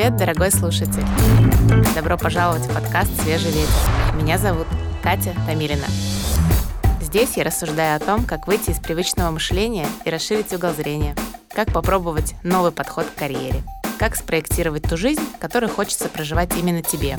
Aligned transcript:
Привет, 0.00 0.16
дорогой 0.16 0.50
слушатель! 0.50 1.04
Добро 1.94 2.16
пожаловать 2.16 2.62
в 2.62 2.72
подкаст 2.72 3.10
«Свежий 3.20 3.50
ветер». 3.50 4.14
Меня 4.14 4.38
зовут 4.38 4.66
Катя 5.02 5.34
Тамирина. 5.46 5.84
Здесь 7.02 7.36
я 7.36 7.44
рассуждаю 7.44 7.96
о 7.96 7.98
том, 7.98 8.24
как 8.24 8.46
выйти 8.46 8.70
из 8.70 8.78
привычного 8.78 9.30
мышления 9.30 9.86
и 10.06 10.08
расширить 10.08 10.54
угол 10.54 10.72
зрения, 10.72 11.14
как 11.50 11.70
попробовать 11.70 12.34
новый 12.42 12.72
подход 12.72 13.04
к 13.14 13.18
карьере, 13.18 13.62
как 13.98 14.16
спроектировать 14.16 14.84
ту 14.84 14.96
жизнь, 14.96 15.20
которую 15.38 15.68
хочется 15.68 16.08
проживать 16.08 16.56
именно 16.56 16.80
тебе. 16.80 17.18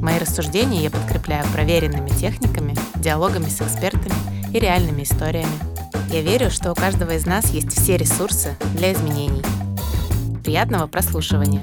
Мои 0.00 0.18
рассуждения 0.18 0.82
я 0.82 0.90
подкрепляю 0.90 1.44
проверенными 1.52 2.08
техниками, 2.08 2.74
диалогами 2.94 3.50
с 3.50 3.60
экспертами 3.60 4.14
и 4.50 4.58
реальными 4.58 5.02
историями. 5.02 5.58
Я 6.10 6.22
верю, 6.22 6.50
что 6.50 6.72
у 6.72 6.74
каждого 6.74 7.10
из 7.10 7.26
нас 7.26 7.50
есть 7.50 7.78
все 7.78 7.98
ресурсы 7.98 8.56
для 8.78 8.94
изменений– 8.94 9.42
Приятного 10.44 10.86
прослушивания. 10.86 11.62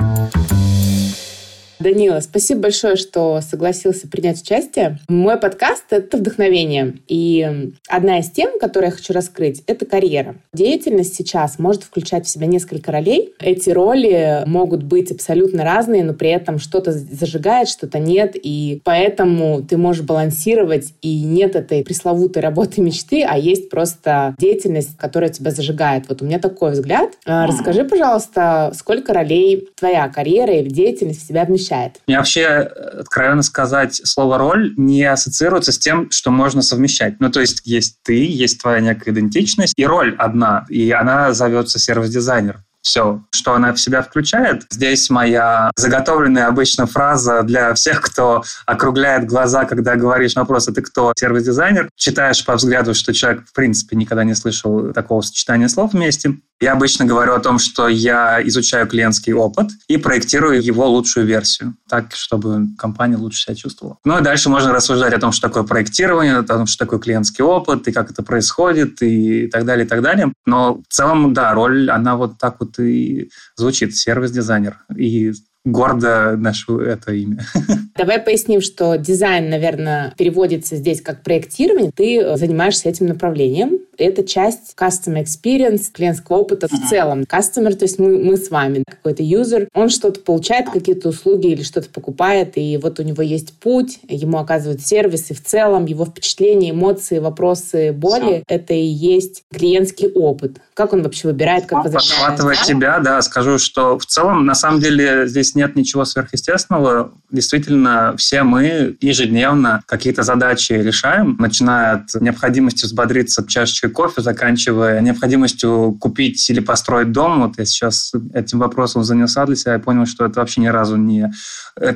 Данила, 1.81 2.19
спасибо 2.19 2.61
большое, 2.61 2.95
что 2.95 3.41
согласился 3.41 4.07
принять 4.07 4.41
участие. 4.41 4.99
Мой 5.09 5.37
подкаст— 5.37 5.85
это 5.89 6.17
вдохновение. 6.17 6.97
И 7.07 7.71
одна 7.87 8.19
из 8.19 8.29
тем, 8.29 8.59
которую 8.59 8.91
я 8.91 8.95
хочу 8.95 9.13
раскрыть,— 9.13 9.63
это 9.67 9.85
карьера. 9.85 10.35
Деятельность 10.53 11.15
сейчас 11.15 11.57
может 11.57 11.83
включать 11.83 12.27
в 12.27 12.29
себя 12.29 12.45
несколько 12.45 12.91
ролей. 12.91 13.33
Эти 13.39 13.71
роли 13.71 14.43
могут 14.45 14.83
быть 14.83 15.11
абсолютно 15.11 15.63
разные, 15.63 16.03
но 16.03 16.13
при 16.13 16.29
этом 16.29 16.59
что-то 16.59 16.91
зажигает, 16.91 17.67
что-то 17.67 17.97
нет. 17.97 18.35
И 18.35 18.81
поэтому 18.83 19.63
ты 19.63 19.77
можешь 19.77 20.03
балансировать, 20.03 20.93
и 21.01 21.23
нет 21.23 21.55
этой 21.55 21.83
пресловутой 21.83 22.43
работы 22.43 22.81
мечты, 22.81 23.23
а 23.23 23.37
есть 23.37 23.69
просто 23.69 24.35
деятельность, 24.37 24.97
которая 24.97 25.31
тебя 25.31 25.49
зажигает. 25.49 26.05
Вот 26.09 26.21
у 26.21 26.25
меня 26.25 26.37
такой 26.37 26.73
взгляд. 26.73 27.13
А, 27.25 27.47
расскажи, 27.47 27.83
пожалуйста, 27.85 28.71
сколько 28.75 29.13
ролей 29.13 29.69
твоя 29.75 30.07
карьера 30.09 30.53
или 30.53 30.69
деятельность 30.69 31.23
в 31.23 31.27
себя 31.27 31.43
вмещает? 31.45 31.70
Совмещает? 31.71 31.99
Мне 32.07 32.17
вообще, 32.17 32.45
откровенно 32.47 33.43
сказать, 33.43 34.01
слово 34.03 34.37
«роль» 34.37 34.73
не 34.77 35.03
ассоциируется 35.03 35.71
с 35.71 35.79
тем, 35.79 36.09
что 36.11 36.31
можно 36.31 36.61
совмещать. 36.61 37.19
Ну, 37.19 37.31
то 37.31 37.39
есть 37.39 37.61
есть 37.65 37.97
ты, 38.03 38.25
есть 38.25 38.61
твоя 38.61 38.79
некая 38.79 39.11
идентичность, 39.11 39.73
и 39.77 39.85
роль 39.85 40.15
одна, 40.17 40.65
и 40.69 40.91
она 40.91 41.33
зовется 41.33 41.79
сервис-дизайнер 41.79 42.59
все, 42.81 43.21
что 43.29 43.53
она 43.53 43.73
в 43.73 43.79
себя 43.79 44.01
включает. 44.01 44.63
Здесь 44.71 45.09
моя 45.11 45.69
заготовленная 45.75 46.47
обычно 46.47 46.87
фраза 46.87 47.43
для 47.43 47.75
всех, 47.75 48.01
кто 48.01 48.43
округляет 48.65 49.27
глаза, 49.27 49.65
когда 49.65 49.95
говоришь 49.95 50.35
вопрос, 50.35 50.67
а 50.67 50.73
ты 50.73 50.81
кто? 50.81 51.13
Сервис-дизайнер. 51.15 51.89
Читаешь 51.95 52.43
по 52.43 52.55
взгляду, 52.55 52.95
что 52.95 53.13
человек, 53.13 53.45
в 53.45 53.53
принципе, 53.53 53.95
никогда 53.95 54.23
не 54.23 54.33
слышал 54.33 54.93
такого 54.93 55.21
сочетания 55.21 55.67
слов 55.67 55.93
вместе. 55.93 56.37
Я 56.61 56.73
обычно 56.73 57.05
говорю 57.05 57.33
о 57.33 57.39
том, 57.39 57.57
что 57.57 57.87
я 57.87 58.39
изучаю 58.47 58.87
клиентский 58.87 59.33
опыт 59.33 59.69
и 59.87 59.97
проектирую 59.97 60.63
его 60.63 60.87
лучшую 60.87 61.25
версию, 61.25 61.75
так, 61.89 62.13
чтобы 62.13 62.67
компания 62.77 63.17
лучше 63.17 63.41
себя 63.41 63.55
чувствовала. 63.55 63.97
Ну 64.05 64.19
и 64.19 64.21
дальше 64.21 64.49
можно 64.49 64.71
рассуждать 64.71 65.11
о 65.13 65.19
том, 65.19 65.31
что 65.31 65.47
такое 65.47 65.63
проектирование, 65.63 66.37
о 66.37 66.43
том, 66.43 66.67
что 66.67 66.85
такое 66.85 66.99
клиентский 66.99 67.43
опыт, 67.43 67.87
и 67.87 67.91
как 67.91 68.11
это 68.11 68.21
происходит, 68.21 69.01
и 69.01 69.47
так 69.47 69.65
далее, 69.65 69.87
и 69.87 69.89
так 69.89 70.03
далее. 70.03 70.33
Но 70.45 70.83
в 70.87 70.93
целом, 70.93 71.33
да, 71.33 71.51
роль, 71.55 71.89
она 71.89 72.15
вот 72.15 72.37
так 72.37 72.57
вот 72.59 72.77
и 72.77 73.31
звучит, 73.55 73.95
сервис-дизайнер. 73.95 74.77
И 74.95 75.33
гордо 75.65 76.35
ношу 76.37 76.79
это 76.79 77.13
имя. 77.13 77.45
Давай 77.95 78.19
поясним, 78.19 78.61
что 78.61 78.95
дизайн, 78.95 79.49
наверное, 79.49 80.13
переводится 80.17 80.75
здесь 80.75 81.01
как 81.01 81.23
проектирование. 81.23 81.91
Ты 81.95 82.35
занимаешься 82.37 82.89
этим 82.89 83.07
направлением. 83.07 83.79
Это 84.01 84.23
часть 84.23 84.73
customer 84.75 85.23
experience, 85.23 85.91
клиентского 85.93 86.37
опыта 86.37 86.67
в 86.67 86.89
целом. 86.89 87.21
Customer, 87.21 87.73
то 87.73 87.85
есть 87.85 87.99
мы, 87.99 88.17
мы 88.17 88.37
с 88.37 88.49
вами, 88.49 88.83
какой-то 88.87 89.23
юзер, 89.23 89.67
он 89.73 89.89
что-то 89.89 90.21
получает, 90.21 90.69
какие-то 90.69 91.09
услуги 91.09 91.47
или 91.47 91.63
что-то 91.63 91.89
покупает, 91.89 92.57
и 92.57 92.77
вот 92.77 92.99
у 92.99 93.03
него 93.03 93.21
есть 93.21 93.53
путь, 93.59 93.99
ему 94.07 94.39
оказывают 94.39 94.81
сервис, 94.81 95.31
и 95.31 95.33
в 95.33 95.43
целом 95.43 95.85
его 95.85 96.05
впечатления, 96.05 96.71
эмоции, 96.71 97.19
вопросы, 97.19 97.91
боли— 97.93 98.43
это 98.47 98.73
и 98.73 98.83
есть 98.83 99.43
клиентский 99.53 100.11
опыт. 100.11 100.57
Как 100.73 100.93
он 100.93 101.03
вообще 101.03 101.27
выбирает, 101.27 101.65
как 101.65 101.83
возвращается? 101.83 102.25
Подхватывая 102.25 102.55
тебя, 102.65 102.99
да, 102.99 103.21
скажу, 103.21 103.59
что 103.59 103.99
в 103.99 104.05
целом, 104.05 104.45
на 104.45 104.55
самом 104.55 104.79
деле, 104.79 105.27
здесь 105.27 105.55
нет 105.55 105.75
ничего 105.75 106.05
сверхъестественного. 106.05 107.13
Действительно, 107.31 108.15
все 108.17 108.43
мы 108.43 108.97
ежедневно 108.99 109.83
какие-то 109.85 110.23
задачи 110.23 110.73
решаем, 110.73 111.37
начиная 111.39 111.95
от 111.95 112.21
необходимости 112.21 112.85
взбодриться 112.85 113.45
чашечкой 113.47 113.89
кофе, 113.89 114.21
заканчивая 114.21 114.99
необходимостью 114.99 115.97
купить 115.99 116.49
или 116.49 116.59
построить 116.59 117.11
дом. 117.11 117.41
Вот 117.41 117.57
я 117.57 117.65
сейчас 117.65 118.11
этим 118.33 118.59
вопросом 118.59 119.03
занялся 119.03 119.45
для 119.45 119.55
себя 119.55 119.75
и 119.75 119.79
понял, 119.79 120.05
что 120.05 120.25
это 120.25 120.41
вообще 120.41 120.59
ни 120.59 120.67
разу 120.67 120.97
не 120.97 121.31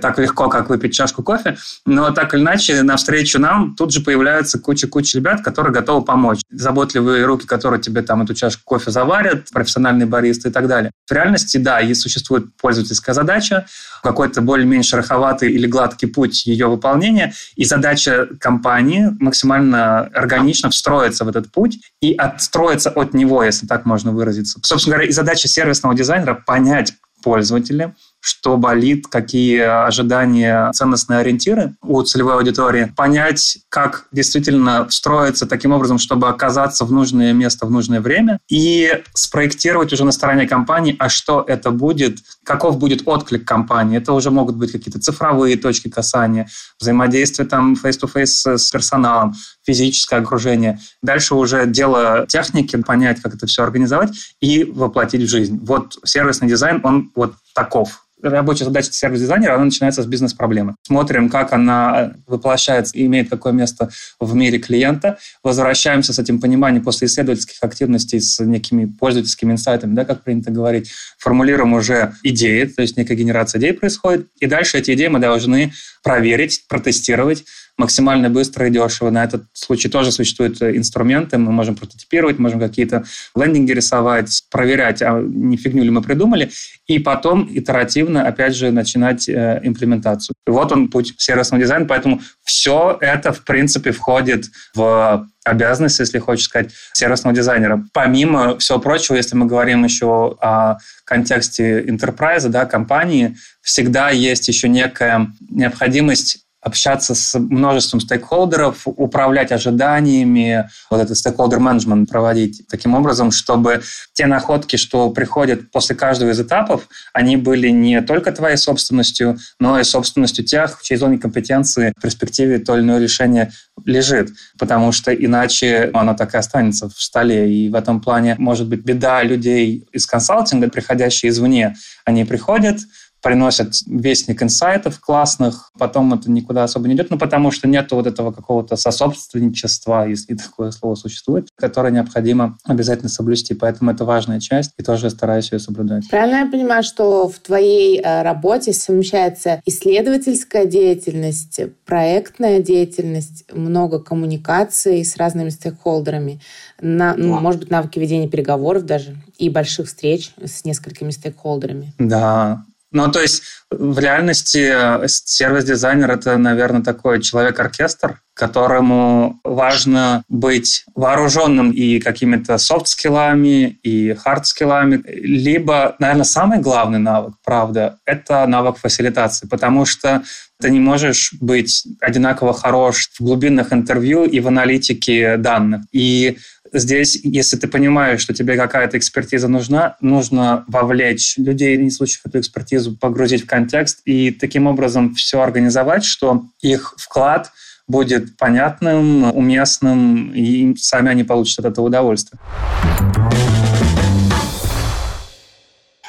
так 0.01 0.17
легко, 0.19 0.47
как 0.47 0.69
выпить 0.69 0.93
чашку 0.93 1.21
кофе. 1.21 1.57
Но 1.85 2.11
так 2.11 2.33
или 2.33 2.41
иначе, 2.41 2.81
навстречу 2.83 3.37
нам 3.39 3.75
тут 3.75 3.91
же 3.91 3.99
появляется 3.99 4.57
куча-куча 4.57 5.17
ребят, 5.17 5.41
которые 5.41 5.73
готовы 5.73 6.05
помочь. 6.05 6.39
Заботливые 6.49 7.25
руки, 7.25 7.45
которые 7.45 7.81
тебе 7.81 8.01
там 8.01 8.21
эту 8.21 8.33
чашку 8.33 8.61
кофе 8.63 8.91
заварят, 8.91 9.49
профессиональные 9.51 10.05
баристы 10.05 10.47
и 10.47 10.51
так 10.51 10.67
далее. 10.67 10.91
В 11.09 11.11
реальности, 11.11 11.57
да, 11.57 11.81
и 11.81 11.93
существует 11.93 12.55
пользовательская 12.55 13.13
задача, 13.13 13.65
какой-то 14.01 14.41
более-менее 14.41 14.83
шероховатый 14.83 15.24
или 15.33 15.67
гладкий 15.67 16.07
путь 16.07 16.45
ее 16.45 16.67
выполнения, 16.67 17.33
и 17.55 17.65
задача 17.65 18.27
компании 18.39 19.09
максимально 19.19 20.01
органично 20.13 20.69
встроиться 20.69 21.25
в 21.25 21.29
этот 21.29 21.51
путь 21.51 21.79
и 22.01 22.13
отстроиться 22.13 22.89
от 22.89 23.13
него, 23.13 23.43
если 23.43 23.67
так 23.67 23.85
можно 23.85 24.11
выразиться. 24.11 24.59
Собственно 24.63 24.95
говоря, 24.95 25.09
и 25.09 25.13
задача 25.13 25.47
сервисного 25.47 25.95
дизайнера– 25.95 26.33
понять 26.45 26.93
пользователя, 27.23 27.95
что 28.25 28.57
болит, 28.57 29.05
какие 29.05 29.59
ожидания, 29.59 30.71
ценностные 30.71 31.19
ориентиры 31.19 31.75
у 31.83 32.01
целевой 32.01 32.33
аудитории, 32.33 32.91
понять, 32.95 33.59
как 33.69 34.07
действительно 34.11 34.87
встроиться 34.87 35.45
таким 35.45 35.71
образом, 35.71 35.99
чтобы 35.99 36.27
оказаться 36.27 36.85
в 36.85 36.91
нужное 36.91 37.33
место 37.33 37.67
в 37.67 37.71
нужное 37.71 38.01
время, 38.01 38.39
и 38.49 39.03
спроектировать 39.13 39.93
уже 39.93 40.05
на 40.05 40.11
стороне 40.11 40.47
компании, 40.47 40.95
а 40.97 41.07
что 41.07 41.45
это 41.47 41.69
будет, 41.69 42.17
каков 42.43 42.79
будет 42.79 43.03
отклик 43.05 43.45
компании. 43.45 43.99
Это 43.99 44.11
уже 44.11 44.31
могут 44.31 44.55
быть 44.55 44.71
какие-то 44.71 44.99
цифровые 44.99 45.55
точки 45.55 45.89
касания, 45.89 46.47
взаимодействие 46.79 47.47
там 47.47 47.73
face-to-face 47.73 48.57
с 48.57 48.71
персоналом, 48.71 49.35
физическое 49.63 50.21
окружение. 50.21 50.79
Дальше 51.03 51.35
уже 51.35 51.67
дело 51.67 52.25
техники, 52.27 52.75
понять, 52.77 53.21
как 53.21 53.35
это 53.35 53.45
все 53.45 53.61
организовать 53.61 54.17
и 54.41 54.63
воплотить 54.63 55.21
в 55.21 55.29
жизнь. 55.29 55.59
Вот 55.63 55.99
сервисный 56.03 56.47
дизайн, 56.47 56.81
он 56.83 57.11
вот 57.15 57.35
таков 57.53 58.01
рабочая 58.29 58.65
задача 58.65 58.91
сервис-дизайнера, 58.91 59.55
она 59.55 59.65
начинается 59.65 60.03
с 60.03 60.05
бизнес-проблемы. 60.05 60.75
Смотрим, 60.83 61.29
как 61.29 61.53
она 61.53 62.13
воплощается 62.27 62.97
и 62.97 63.05
имеет 63.05 63.29
какое 63.29 63.53
место 63.53 63.89
в 64.19 64.35
мире 64.35 64.59
клиента. 64.59 65.17
Возвращаемся 65.43 66.13
с 66.13 66.19
этим 66.19 66.39
пониманием 66.39 66.83
после 66.83 67.07
исследовательских 67.07 67.57
активностей 67.61 68.19
с 68.19 68.43
некими 68.43 68.85
пользовательскими 68.85 69.53
инсайтами, 69.53 69.93
да, 69.93 70.05
как 70.05 70.23
принято 70.23 70.51
говорить. 70.51 70.91
Формулируем 71.17 71.73
уже 71.73 72.13
идеи, 72.23 72.65
то 72.65 72.81
есть 72.81 72.97
некая 72.97 73.15
генерация 73.15 73.59
идей 73.59 73.73
происходит. 73.73 74.27
И 74.39 74.45
дальше 74.45 74.77
эти 74.77 74.93
идеи 74.93 75.07
мы 75.07 75.19
должны 75.19 75.73
проверить, 76.03 76.65
протестировать, 76.67 77.45
максимально 77.77 78.29
быстро 78.29 78.67
и 78.67 78.69
дешево. 78.69 79.09
На 79.09 79.23
этот 79.23 79.43
случай 79.53 79.89
тоже 79.89 80.11
существуют 80.11 80.61
инструменты. 80.61 81.37
Мы 81.37 81.51
можем 81.51 81.75
прототипировать, 81.75 82.39
можем 82.39 82.59
какие-то 82.59 83.03
лендинги 83.35 83.71
рисовать, 83.71 84.43
проверять, 84.49 85.01
а 85.01 85.19
не 85.19 85.57
фигню 85.57 85.83
ли 85.83 85.89
мы 85.89 86.01
придумали, 86.01 86.51
и 86.87 86.99
потом 86.99 87.49
итеративно, 87.51 88.14
опять 88.23 88.55
же, 88.55 88.71
начинать 88.71 89.27
э, 89.27 89.59
имплементацию. 89.63 90.35
Вот 90.45 90.71
он 90.71 90.89
путь 90.89 91.13
сервисного 91.17 91.61
дизайна, 91.61 91.85
поэтому 91.85 92.21
все 92.43 92.97
это, 93.01 93.33
в 93.33 93.43
принципе, 93.43 93.91
входит 93.91 94.45
в 94.73 95.27
обязанность, 95.43 95.99
если 95.99 96.19
хочешь 96.19 96.45
сказать, 96.45 96.71
сервисного 96.93 97.35
дизайнера. 97.35 97.83
Помимо 97.93 98.57
всего 98.57 98.79
прочего, 98.79 99.15
если 99.15 99.35
мы 99.35 99.45
говорим 99.45 99.83
еще 99.83 100.35
о 100.41 100.77
контексте 101.05 101.81
enterprise, 101.81 102.47
да, 102.49 102.65
компании, 102.65 103.37
всегда 103.61 104.09
есть 104.09 104.47
еще 104.47 104.67
некая 104.67 105.27
необходимость 105.49 106.44
общаться 106.65 107.13
с 107.13 107.37
множеством 107.37 108.01
стейкхолдеров, 108.01 108.81
управлять 108.87 109.51
ожиданиями, 109.51 110.67
вот 110.89 110.99
этот 110.99 111.15
стейкхолдер 111.15 111.59
менеджмент 111.59 112.09
проводить 112.09 112.67
таким 112.67 112.95
образом, 112.95 113.29
чтобы 113.29 113.83
те 114.13 114.25
находки, 114.25 114.75
что 114.75 115.11
приходят 115.11 115.71
после 115.71 115.95
каждого 115.95 116.31
из 116.31 116.39
этапов, 116.41 116.89
они 117.13 117.37
были 117.37 117.69
не 117.69 118.01
только 118.01 118.31
твоей 118.31 118.57
собственностью, 118.57 119.37
но 119.59 119.79
и 119.79 119.83
собственностью 119.83 120.43
тех, 120.43 120.79
в 120.79 120.83
чьей 120.83 120.97
зоне 120.97 121.19
компетенции 121.19 121.93
в 121.95 122.01
перспективе 122.01 122.57
то 122.57 122.75
или 122.75 122.81
иное 122.81 122.99
решение 122.99 123.51
лежит, 123.85 124.31
потому 124.57 124.91
что 124.91 125.13
иначе 125.13 125.91
оно 125.93 126.15
так 126.15 126.33
и 126.33 126.37
останется 126.37 126.89
в 126.89 126.99
столе. 126.99 127.53
И 127.53 127.69
в 127.69 127.75
этом 127.75 128.01
плане 128.01 128.35
может 128.39 128.67
быть 128.67 128.81
беда 128.81 129.21
людей 129.21 129.87
из 129.91 130.07
консалтинга, 130.07 130.69
приходящие 130.69 131.29
извне. 131.29 131.75
Они 132.05 132.25
приходят, 132.25 132.79
приносят 133.25 133.73
вестник 133.87 134.43
инсайтов 134.43 134.99
классных, 134.99 135.71
потом 135.79 136.13
это 136.13 136.29
никуда 136.29 136.63
особо 136.63 136.87
не 136.87 136.93
идет, 136.93 137.09
ну, 137.09 137.17
потому 137.17 137.49
что 137.49 137.67
нет 137.67 137.91
вот 137.91 138.05
этого 138.05 138.31
какого-то 138.31 138.75
сособственничества, 138.75 140.07
если 140.07 140.35
такое 140.35 140.69
слово 140.69 140.93
существует, 140.93 141.47
которое 141.55 141.91
необходимо 141.91 142.59
обязательно 142.65 143.09
соблюсти. 143.09 143.55
Поэтому 143.55 143.89
это 143.89 144.05
важная 144.05 144.39
часть, 144.39 144.73
и 144.77 144.83
тоже 144.83 145.09
стараюсь 145.09 145.51
ее 145.51 145.57
соблюдать. 145.57 146.07
Правильно 146.07 146.41
я 146.41 146.45
понимаю, 146.45 146.83
что 146.83 147.27
в 147.27 147.39
твоей 147.39 147.99
э, 147.99 148.21
работе 148.21 148.73
совмещается 148.73 149.59
исследовательская 149.65 150.65
деятельность, 150.65 151.59
проектная 151.87 152.59
деятельность, 152.59 153.45
много 153.51 153.97
коммуникаций 153.97 155.03
с 155.03 155.17
разными 155.17 155.49
стейкхолдерами, 155.49 156.41
на, 156.79 157.15
ну, 157.15 157.39
может 157.39 157.61
быть, 157.61 157.71
навыки 157.71 157.97
ведения 157.97 158.27
переговоров 158.27 158.85
даже 158.85 159.15
и 159.39 159.49
больших 159.49 159.87
встреч 159.87 160.31
с 160.43 160.63
несколькими 160.63 161.09
стейкхолдерами. 161.09 161.91
Да, 161.97 162.65
ну, 162.95 163.11
то 163.11 163.21
есть 163.21 163.43
в 163.69 163.99
реальности 163.99 164.71
э, 164.73 165.07
сервис-дизайнер— 165.07 166.09
это, 166.11 166.37
наверное, 166.37 166.81
такой 166.81 167.21
человек-оркестр, 167.21 168.21
которому 168.33 169.39
важно 169.43 170.23
быть 170.29 170.85
вооруженным 170.95 171.71
и 171.71 171.99
какими-то 171.99 172.57
софт-скиллами, 172.57 173.77
и 173.83 174.13
хард-скиллами. 174.13 175.03
Либо, 175.05 175.95
наверное, 175.99 176.23
самый 176.23 176.59
главный 176.59 176.99
навык, 176.99 177.35
правда, 177.43 177.97
это 178.05 178.45
навык 178.47 178.77
фасилитации, 178.77 179.45
потому 179.47 179.85
что 179.85 180.23
ты 180.61 180.69
не 180.69 180.79
можешь 180.79 181.33
быть 181.41 181.85
одинаково 181.99 182.53
хорош 182.53 183.09
в 183.19 183.23
глубинных 183.23 183.73
интервью 183.73 184.23
и 184.23 184.39
в 184.39 184.47
аналитике 184.47 185.35
данных. 185.35 185.81
И 185.91 186.37
здесь, 186.73 187.19
если 187.23 187.57
ты 187.57 187.67
понимаешь, 187.67 188.21
что 188.21 188.33
тебе 188.33 188.55
какая-то 188.55 188.97
экспертиза 188.97 189.47
нужна, 189.47 189.95
нужно 190.01 190.65
вовлечь 190.67 191.37
людей, 191.37 191.77
несущих 191.77 192.21
эту 192.25 192.39
экспертизу, 192.39 192.95
погрузить 192.95 193.43
в 193.43 193.47
контекст 193.47 194.01
и 194.05 194.31
таким 194.31 194.67
образом 194.67 195.15
все 195.15 195.41
организовать, 195.41 196.05
что 196.05 196.45
их 196.61 196.95
вклад 196.97 197.51
будет 197.87 198.37
понятным, 198.37 199.23
уместным, 199.35 200.31
и 200.33 200.75
сами 200.77 201.11
они 201.11 201.23
получат 201.23 201.59
от 201.59 201.73
этого 201.73 201.85
удовольствие. 201.85 202.39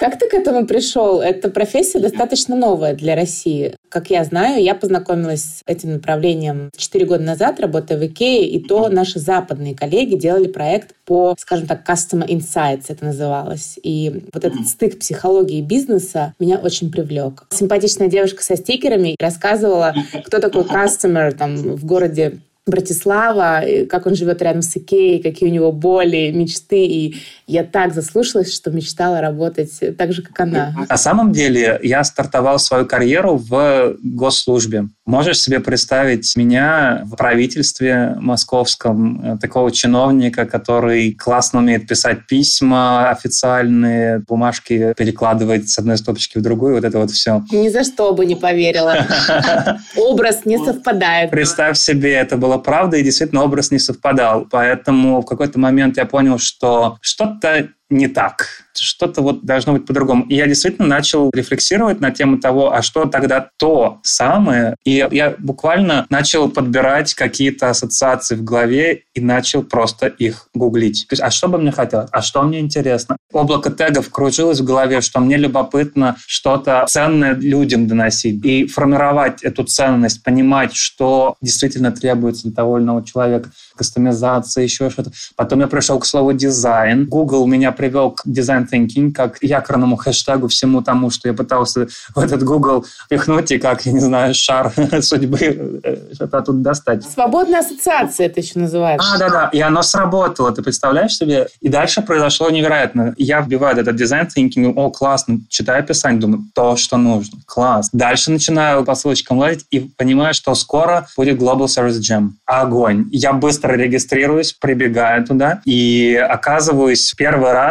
Как 0.06 0.20
ты 0.20 0.28
к 0.28 0.34
этому 0.34 0.68
пришел? 0.68 1.20
Эта 1.20 1.50
профессия 1.50 1.98
достаточно 1.98 2.54
новая 2.54 2.94
для 2.94 3.16
России. 3.16 3.74
Как 3.88 4.08
я 4.08 4.22
знаю, 4.22 4.62
я 4.62 4.76
познакомилась 4.76 5.42
с 5.42 5.62
этим 5.66 5.94
направлением 5.94 6.70
4 6.76 7.04
года 7.06 7.24
назад, 7.24 7.58
работая 7.58 7.98
в 7.98 8.06
Икее, 8.06 8.46
и 8.46 8.62
то 8.62 8.88
наши 8.88 9.18
западные 9.18 9.74
коллеги 9.74 10.14
делали 10.14 10.46
проект 10.46 10.94
по, 11.06 11.34
скажем 11.36 11.66
так, 11.66 11.84
Customer 11.84 12.24
Insights 12.24 12.84
это 12.86 13.04
называлось. 13.04 13.80
И 13.82 14.22
вот 14.32 14.44
этот 14.44 14.68
стык 14.68 15.00
психологии 15.00 15.58
и 15.58 15.62
бизнеса 15.62 16.34
меня 16.38 16.58
очень 16.58 16.92
привлек. 16.92 17.44
Симпатичная 17.50 18.06
девушка 18.06 18.44
со 18.44 18.54
стикерами 18.54 19.16
рассказывала, 19.18 19.92
кто 20.24 20.38
такой 20.38 20.62
customer 20.62 21.32
там 21.32 21.56
в 21.56 21.84
городе 21.84 22.38
Братислава, 22.66 23.62
как 23.88 24.06
он 24.06 24.16
живет 24.16 24.42
рядом 24.42 24.62
с 24.62 24.76
Икеей, 24.76 25.22
какие 25.22 25.48
у 25.48 25.52
него 25.52 25.70
боли, 25.70 26.32
мечты. 26.34 26.84
И 26.84 27.16
я 27.46 27.62
так 27.62 27.94
заслушалась, 27.94 28.52
что 28.52 28.72
мечтала 28.72 29.20
работать 29.20 29.70
так 29.96 30.12
же, 30.12 30.22
как 30.22 30.40
она. 30.40 30.74
На 30.88 30.96
самом 30.96 31.32
деле 31.32 31.78
я 31.82 32.02
стартовал 32.02 32.58
свою 32.58 32.86
карьеру 32.86 33.36
в 33.36 33.96
госслужбе. 34.02 34.88
Можешь 35.06 35.38
себе 35.38 35.60
представить 35.60 36.34
меня 36.34 37.02
в 37.04 37.14
правительстве 37.14 38.16
московском, 38.18 39.34
э, 39.34 39.38
такого 39.38 39.70
чиновника, 39.70 40.46
который 40.46 41.12
классно 41.12 41.60
умеет 41.60 41.86
писать 41.86 42.26
письма 42.26 43.10
официальные, 43.10 44.24
бумажки 44.26 44.94
перекладывать 44.96 45.68
с 45.68 45.78
одной 45.78 45.96
стопочки 45.96 46.38
в 46.38 46.42
другую, 46.42 46.74
вот 46.74 46.84
это 46.84 46.98
вот 46.98 47.12
все. 47.12 47.44
Ни 47.52 47.68
за 47.68 47.84
что 47.84 48.12
бы 48.14 48.26
не 48.26 48.34
поверила. 48.34 49.06
Образ 49.96 50.44
не 50.44 50.58
совпадает. 50.58 51.30
Представь 51.30 51.78
себе, 51.78 52.14
это 52.14 52.36
было 52.36 52.58
правда, 52.58 52.96
и 52.96 53.04
действительно 53.04 53.44
образ 53.44 53.70
не 53.70 53.78
совпадал. 53.78 54.46
Поэтому 54.50 55.20
в 55.20 55.24
какой-то 55.24 55.60
момент 55.60 55.98
я 55.98 56.06
понял, 56.06 56.38
что 56.38 56.98
что-то 57.00 57.68
не 57.90 58.08
так 58.08 58.66
что-то 58.80 59.22
вот 59.22 59.44
должно 59.44 59.72
быть 59.72 59.86
по-другому. 59.86 60.24
И 60.26 60.34
я 60.34 60.46
действительно 60.46 60.86
начал 60.86 61.30
рефлексировать 61.32 62.00
на 62.00 62.10
тему 62.10 62.38
того, 62.38 62.72
а 62.72 62.82
что 62.82 63.06
тогда 63.06 63.48
то 63.56 64.00
самое. 64.02 64.76
И 64.84 65.06
я 65.10 65.34
буквально 65.38 66.06
начал 66.10 66.48
подбирать 66.48 67.14
какие-то 67.14 67.70
ассоциации 67.70 68.34
в 68.34 68.44
голове 68.44 69.04
и 69.14 69.20
начал 69.20 69.62
просто 69.62 70.06
их 70.06 70.48
гуглить. 70.54 71.06
То 71.08 71.14
есть, 71.14 71.22
а 71.22 71.30
что 71.30 71.48
бы 71.48 71.58
мне 71.58 71.72
хотелось? 71.72 72.08
А 72.12 72.22
что 72.22 72.42
мне 72.42 72.60
интересно? 72.60 73.16
Облако 73.32 73.70
тегов 73.70 74.10
кружилось 74.10 74.60
в 74.60 74.64
голове, 74.64 75.00
что 75.00 75.20
мне 75.20 75.36
любопытно 75.36 76.16
что-то 76.26 76.84
ценное 76.88 77.34
людям 77.34 77.86
доносить 77.86 78.44
и 78.44 78.66
формировать 78.66 79.42
эту 79.42 79.64
ценность, 79.64 80.22
понимать, 80.22 80.74
что 80.74 81.36
действительно 81.40 81.92
требуется 81.92 82.44
для 82.44 82.52
того 82.52 82.78
или 82.78 82.84
иного 82.84 83.04
человека. 83.04 83.50
Кастомизация, 83.76 84.64
еще 84.64 84.90
что-то. 84.90 85.12
Потом 85.36 85.60
я 85.60 85.66
пришел 85.66 85.98
к 85.98 86.06
слову 86.06 86.32
дизайн. 86.32 87.06
Google 87.06 87.46
меня 87.46 87.72
привел 87.76 88.12
к 88.12 88.22
дизайн 88.24 88.68
thinking, 88.70 89.12
как 89.12 89.38
якорному 89.42 89.96
хэштегу 89.96 90.48
всему 90.48 90.82
тому, 90.82 91.10
что 91.10 91.28
я 91.28 91.34
пытался 91.34 91.86
в 92.14 92.18
этот 92.18 92.42
Google 92.42 92.84
пихнуть 93.08 93.50
и 93.52 93.58
как, 93.58 93.86
я 93.86 93.92
не 93.92 94.00
знаю, 94.00 94.34
шар 94.34 94.72
судьбы 95.02 95.80
э, 95.82 96.14
что-то 96.14 96.40
тут 96.42 96.62
достать. 96.62 97.04
Свободная 97.04 97.60
ассоциация 97.60 98.26
это 98.26 98.40
еще 98.40 98.58
называется. 98.58 99.06
А, 99.14 99.18
да-да, 99.18 99.50
и 99.52 99.60
оно 99.60 99.82
сработало, 99.82 100.52
ты 100.52 100.62
представляешь 100.62 101.16
себе? 101.16 101.48
И 101.60 101.68
дальше 101.68 102.02
произошло 102.02 102.50
невероятно. 102.50 103.14
Я 103.16 103.40
вбиваю 103.40 103.78
этот 103.78 103.96
дизайн 103.96 104.26
thinking, 104.26 104.72
о, 104.74 104.90
классно, 104.90 105.40
читаю 105.48 105.80
описание, 105.80 106.20
думаю, 106.20 106.44
то, 106.54 106.76
что 106.76 106.96
нужно, 106.96 107.38
класс. 107.46 107.90
Дальше 107.92 108.30
начинаю 108.30 108.84
по 108.84 108.94
ссылочкам 108.94 109.38
лазить 109.38 109.66
и 109.70 109.80
понимаю, 109.80 110.34
что 110.34 110.54
скоро 110.54 111.06
будет 111.16 111.38
Global 111.40 111.66
Service 111.66 112.00
Jam. 112.00 112.30
Огонь. 112.46 113.08
Я 113.12 113.32
быстро 113.32 113.74
регистрируюсь, 113.74 114.52
прибегаю 114.52 115.24
туда 115.24 115.60
и 115.64 116.14
оказываюсь 116.14 117.12
первый 117.14 117.52
раз 117.52 117.65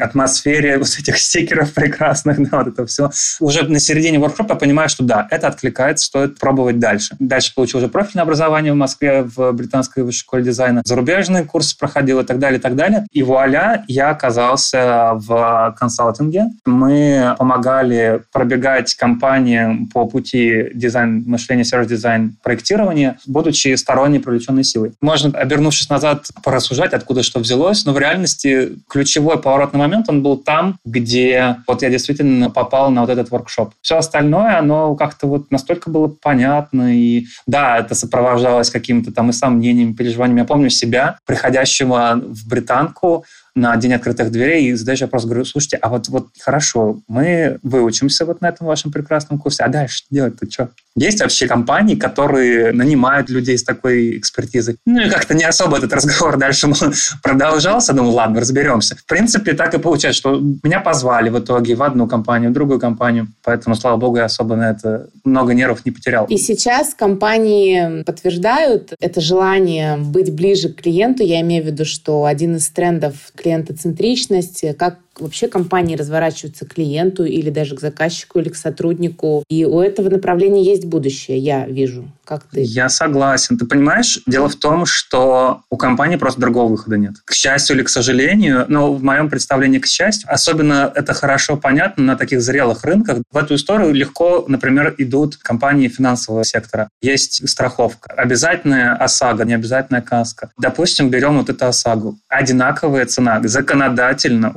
атмосфера 0.00 0.20
атмосфере 0.50 0.78
вот 0.78 0.88
этих 0.98 1.18
стикеров 1.18 1.72
прекрасных, 1.72 2.38
да, 2.50 2.58
вот 2.58 2.68
это 2.68 2.86
все. 2.86 3.10
Уже 3.40 3.62
на 3.62 3.80
середине 3.80 4.18
воркшопа 4.18 4.54
понимаю, 4.54 4.88
что 4.88 5.04
да, 5.04 5.26
это 5.30 5.48
откликается, 5.48 6.06
стоит 6.06 6.38
пробовать 6.38 6.78
дальше. 6.78 7.16
Дальше 7.18 7.52
получил 7.54 7.78
уже 7.78 7.88
профильное 7.88 8.24
образование 8.24 8.72
в 8.72 8.76
Москве, 8.76 9.22
в 9.22 9.52
британской 9.52 10.02
высшей 10.02 10.20
школе 10.20 10.44
дизайна, 10.44 10.82
зарубежные 10.84 11.44
курсы 11.44 11.76
проходил 11.76 12.20
и 12.20 12.24
так 12.24 12.38
далее, 12.38 12.58
и 12.58 12.62
так 12.62 12.76
далее. 12.76 13.06
И 13.12 13.22
вуаля, 13.22 13.84
я 13.88 14.10
оказался 14.10 15.12
в 15.14 15.74
консалтинге. 15.78 16.46
Мы 16.66 17.34
помогали 17.38 18.22
пробегать 18.32 18.94
компаниям 18.94 19.86
по 19.86 20.06
пути 20.06 20.70
дизайн, 20.74 21.24
мышления, 21.26 21.64
сервис-дизайн, 21.64 22.36
проектирования, 22.42 23.18
будучи 23.26 23.74
сторонней 23.74 24.20
привлеченной 24.20 24.64
силой. 24.64 24.92
Можно, 25.00 25.38
обернувшись 25.38 25.88
назад, 25.88 26.26
порассуждать, 26.42 26.92
откуда 26.92 27.22
что 27.22 27.40
взялось, 27.40 27.84
но 27.84 27.92
в 27.92 27.98
реальности 27.98 28.78
ключевой 28.88 29.39
поворотный 29.40 29.78
момент, 29.78 30.08
он 30.08 30.22
был 30.22 30.36
там, 30.36 30.78
где 30.84 31.56
вот 31.66 31.82
я 31.82 31.90
действительно 31.90 32.50
попал 32.50 32.90
на 32.90 33.02
вот 33.02 33.10
этот 33.10 33.30
воркшоп. 33.30 33.72
Все 33.80 33.96
остальное, 33.98 34.58
оно 34.58 34.94
как-то 34.94 35.26
вот 35.26 35.50
настолько 35.50 35.90
было 35.90 36.08
понятно, 36.08 36.96
и 36.96 37.26
да, 37.46 37.78
это 37.78 37.94
сопровождалось 37.94 38.70
какими-то 38.70 39.12
там 39.12 39.30
и 39.30 39.32
сомнениями, 39.32 39.92
переживаниями. 39.92 40.40
Я 40.40 40.46
помню 40.46 40.70
себя, 40.70 41.18
приходящего 41.26 42.20
в 42.22 42.48
британку, 42.48 43.24
на 43.54 43.76
День 43.76 43.94
открытых 43.94 44.30
дверей 44.30 44.66
и 44.66 44.74
задаешь 44.74 45.00
вопрос, 45.00 45.24
говорю, 45.24 45.44
слушайте, 45.44 45.76
а 45.76 45.88
вот, 45.88 46.08
вот 46.08 46.28
хорошо, 46.40 47.00
мы 47.08 47.58
выучимся 47.62 48.24
вот 48.24 48.40
на 48.40 48.48
этом 48.48 48.66
вашем 48.66 48.92
прекрасном 48.92 49.38
курсе, 49.38 49.62
а 49.64 49.68
дальше 49.68 50.04
делать-то 50.10 50.50
что? 50.50 50.70
Есть 50.96 51.20
вообще 51.20 51.46
компании, 51.46 51.94
которые 51.94 52.72
нанимают 52.72 53.30
людей 53.30 53.56
с 53.56 53.62
такой 53.62 54.18
экспертизой. 54.18 54.76
Ну 54.84 55.00
и 55.00 55.08
как-то 55.08 55.34
не 55.34 55.44
особо 55.44 55.78
этот 55.78 55.92
разговор 55.92 56.36
дальше 56.36 56.68
продолжался. 57.22 57.92
Думаю, 57.92 58.12
ладно, 58.12 58.40
разберемся. 58.40 58.96
В 58.96 59.06
принципе, 59.06 59.52
так 59.52 59.72
и 59.72 59.78
получается, 59.78 60.18
что 60.18 60.40
меня 60.62 60.80
позвали 60.80 61.30
в 61.30 61.38
итоге 61.38 61.76
в 61.76 61.82
одну 61.82 62.08
компанию, 62.08 62.50
в 62.50 62.54
другую 62.54 62.80
компанию. 62.80 63.28
Поэтому, 63.44 63.76
слава 63.76 63.96
богу, 63.96 64.16
я 64.16 64.24
особо 64.24 64.56
на 64.56 64.70
это 64.70 65.08
много 65.24 65.54
нервов 65.54 65.84
не 65.86 65.92
потерял. 65.92 66.26
И 66.26 66.36
сейчас 66.36 66.92
компании 66.92 68.02
подтверждают 68.02 68.92
это 69.00 69.20
желание 69.20 69.96
быть 69.96 70.34
ближе 70.34 70.70
к 70.70 70.82
клиенту. 70.82 71.22
Я 71.22 71.40
имею 71.40 71.62
в 71.62 71.66
виду, 71.66 71.84
что 71.84 72.24
один 72.24 72.56
из 72.56 72.68
трендов 72.68 73.14
клиентоцентричность, 73.40 74.64
как 74.76 74.98
вообще 75.20 75.48
компании 75.48 75.96
разворачиваются 75.96 76.66
к 76.66 76.74
клиенту 76.74 77.24
или 77.24 77.50
даже 77.50 77.76
к 77.76 77.80
заказчику 77.80 78.38
или 78.38 78.48
к 78.48 78.56
сотруднику. 78.56 79.44
И 79.48 79.64
у 79.64 79.80
этого 79.80 80.08
направления 80.08 80.62
есть 80.62 80.84
будущее, 80.84 81.38
я 81.38 81.66
вижу. 81.66 82.10
Как 82.24 82.44
ты? 82.44 82.62
Я 82.62 82.88
согласен. 82.88 83.58
Ты 83.58 83.66
понимаешь, 83.66 84.20
дело 84.26 84.48
в 84.48 84.54
том, 84.54 84.86
что 84.86 85.62
у 85.68 85.76
компании 85.76 86.16
просто 86.16 86.40
другого 86.40 86.70
выхода 86.70 86.96
нет. 86.96 87.14
К 87.24 87.32
счастью 87.32 87.76
или 87.76 87.82
к 87.82 87.88
сожалению, 87.88 88.66
но 88.68 88.92
в 88.92 89.02
моем 89.02 89.28
представлении 89.28 89.78
к 89.78 89.86
счастью, 89.86 90.32
особенно 90.32 90.92
это 90.94 91.12
хорошо 91.12 91.56
понятно 91.56 92.04
на 92.04 92.16
таких 92.16 92.40
зрелых 92.40 92.84
рынках. 92.84 93.18
В 93.32 93.36
эту 93.36 93.56
историю 93.56 93.92
легко, 93.92 94.44
например, 94.46 94.94
идут 94.98 95.36
компании 95.36 95.88
финансового 95.88 96.44
сектора. 96.44 96.88
Есть 97.02 97.48
страховка. 97.48 98.12
Обязательная 98.14 98.94
ОСАГО, 98.94 99.44
не 99.44 99.54
обязательная 99.54 100.02
каска. 100.02 100.50
Допустим, 100.56 101.10
берем 101.10 101.38
вот 101.38 101.50
эту 101.50 101.66
ОСАГО. 101.66 102.14
Одинаковая 102.28 103.06
цена 103.06 103.40
законодательно 103.42 104.52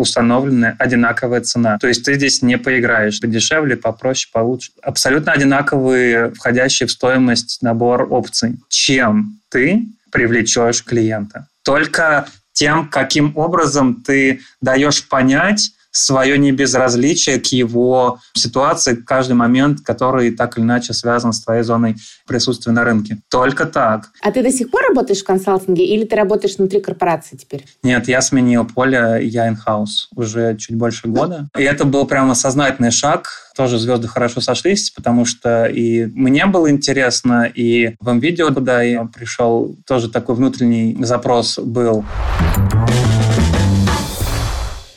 установленная 0.54 0.76
одинаковая 0.80 1.42
цена. 1.42 1.78
То 1.80 1.88
есть 1.88 2.06
ты 2.06 2.16
здесь 2.16 2.42
не 2.42 2.58
поиграешь. 2.58 3.20
Ты 3.20 3.28
дешевле, 3.28 3.76
попроще, 3.76 4.30
получше. 4.32 4.72
Абсолютно 4.82 5.32
одинаковые, 5.32 6.32
входящие 6.34 6.88
в 6.88 6.92
стоимость 6.92 7.62
набор 7.62 8.08
опций. 8.10 8.60
Чем 8.70 9.40
ты 9.50 9.88
привлечешь 10.12 10.84
клиента? 10.84 11.48
Только 11.64 12.28
тем, 12.54 12.88
каким 12.90 13.36
образом 13.36 14.04
ты 14.04 14.42
даешь 14.62 15.08
понять, 15.08 15.72
свое 15.94 16.38
небезразличие 16.38 17.40
к 17.40 17.46
его 17.48 18.20
ситуации, 18.34 18.96
каждый 18.96 19.34
момент, 19.34 19.82
который 19.82 20.32
так 20.32 20.58
или 20.58 20.66
иначе 20.66 20.94
связан 20.94 21.32
с 21.32 21.42
твоей 21.42 21.64
зоной 21.64 21.96
присутствия 22.28 22.74
на 22.74 22.84
рынке. 22.84 23.20
Только 23.30 23.66
так. 23.66 24.10
А 24.22 24.32
ты 24.32 24.42
до 24.42 24.52
сих 24.52 24.70
пор 24.72 24.82
работаешь 24.90 25.22
в 25.22 25.26
консалтинге 25.26 25.86
или 25.86 26.04
ты 26.04 26.16
работаешь 26.16 26.58
внутри 26.58 26.82
корпорации 26.82 27.38
теперь? 27.38 27.66
Нет, 27.84 28.08
я 28.08 28.22
сменил 28.22 28.66
поле, 28.66 29.20
я 29.24 29.50
in-house 29.50 30.08
уже 30.16 30.58
чуть 30.58 30.76
больше 30.76 31.08
года. 31.08 31.48
И 31.58 31.62
это 31.62 31.86
был 31.86 32.06
прямо 32.06 32.34
сознательный 32.34 32.92
шаг. 32.92 33.30
Тоже 33.56 33.78
звезды 33.78 34.08
хорошо 34.08 34.42
сошлись, 34.42 34.90
потому 34.90 35.26
что 35.26 35.66
и 35.66 36.06
мне 36.08 36.48
было 36.48 36.72
интересно, 36.72 37.44
и 37.44 37.96
в 38.00 38.18
видео, 38.18 38.52
куда 38.52 38.82
я 38.82 39.06
пришел, 39.06 39.76
тоже 39.86 40.10
такой 40.10 40.34
внутренний 40.34 40.98
запрос 41.04 41.60
был. 41.60 42.04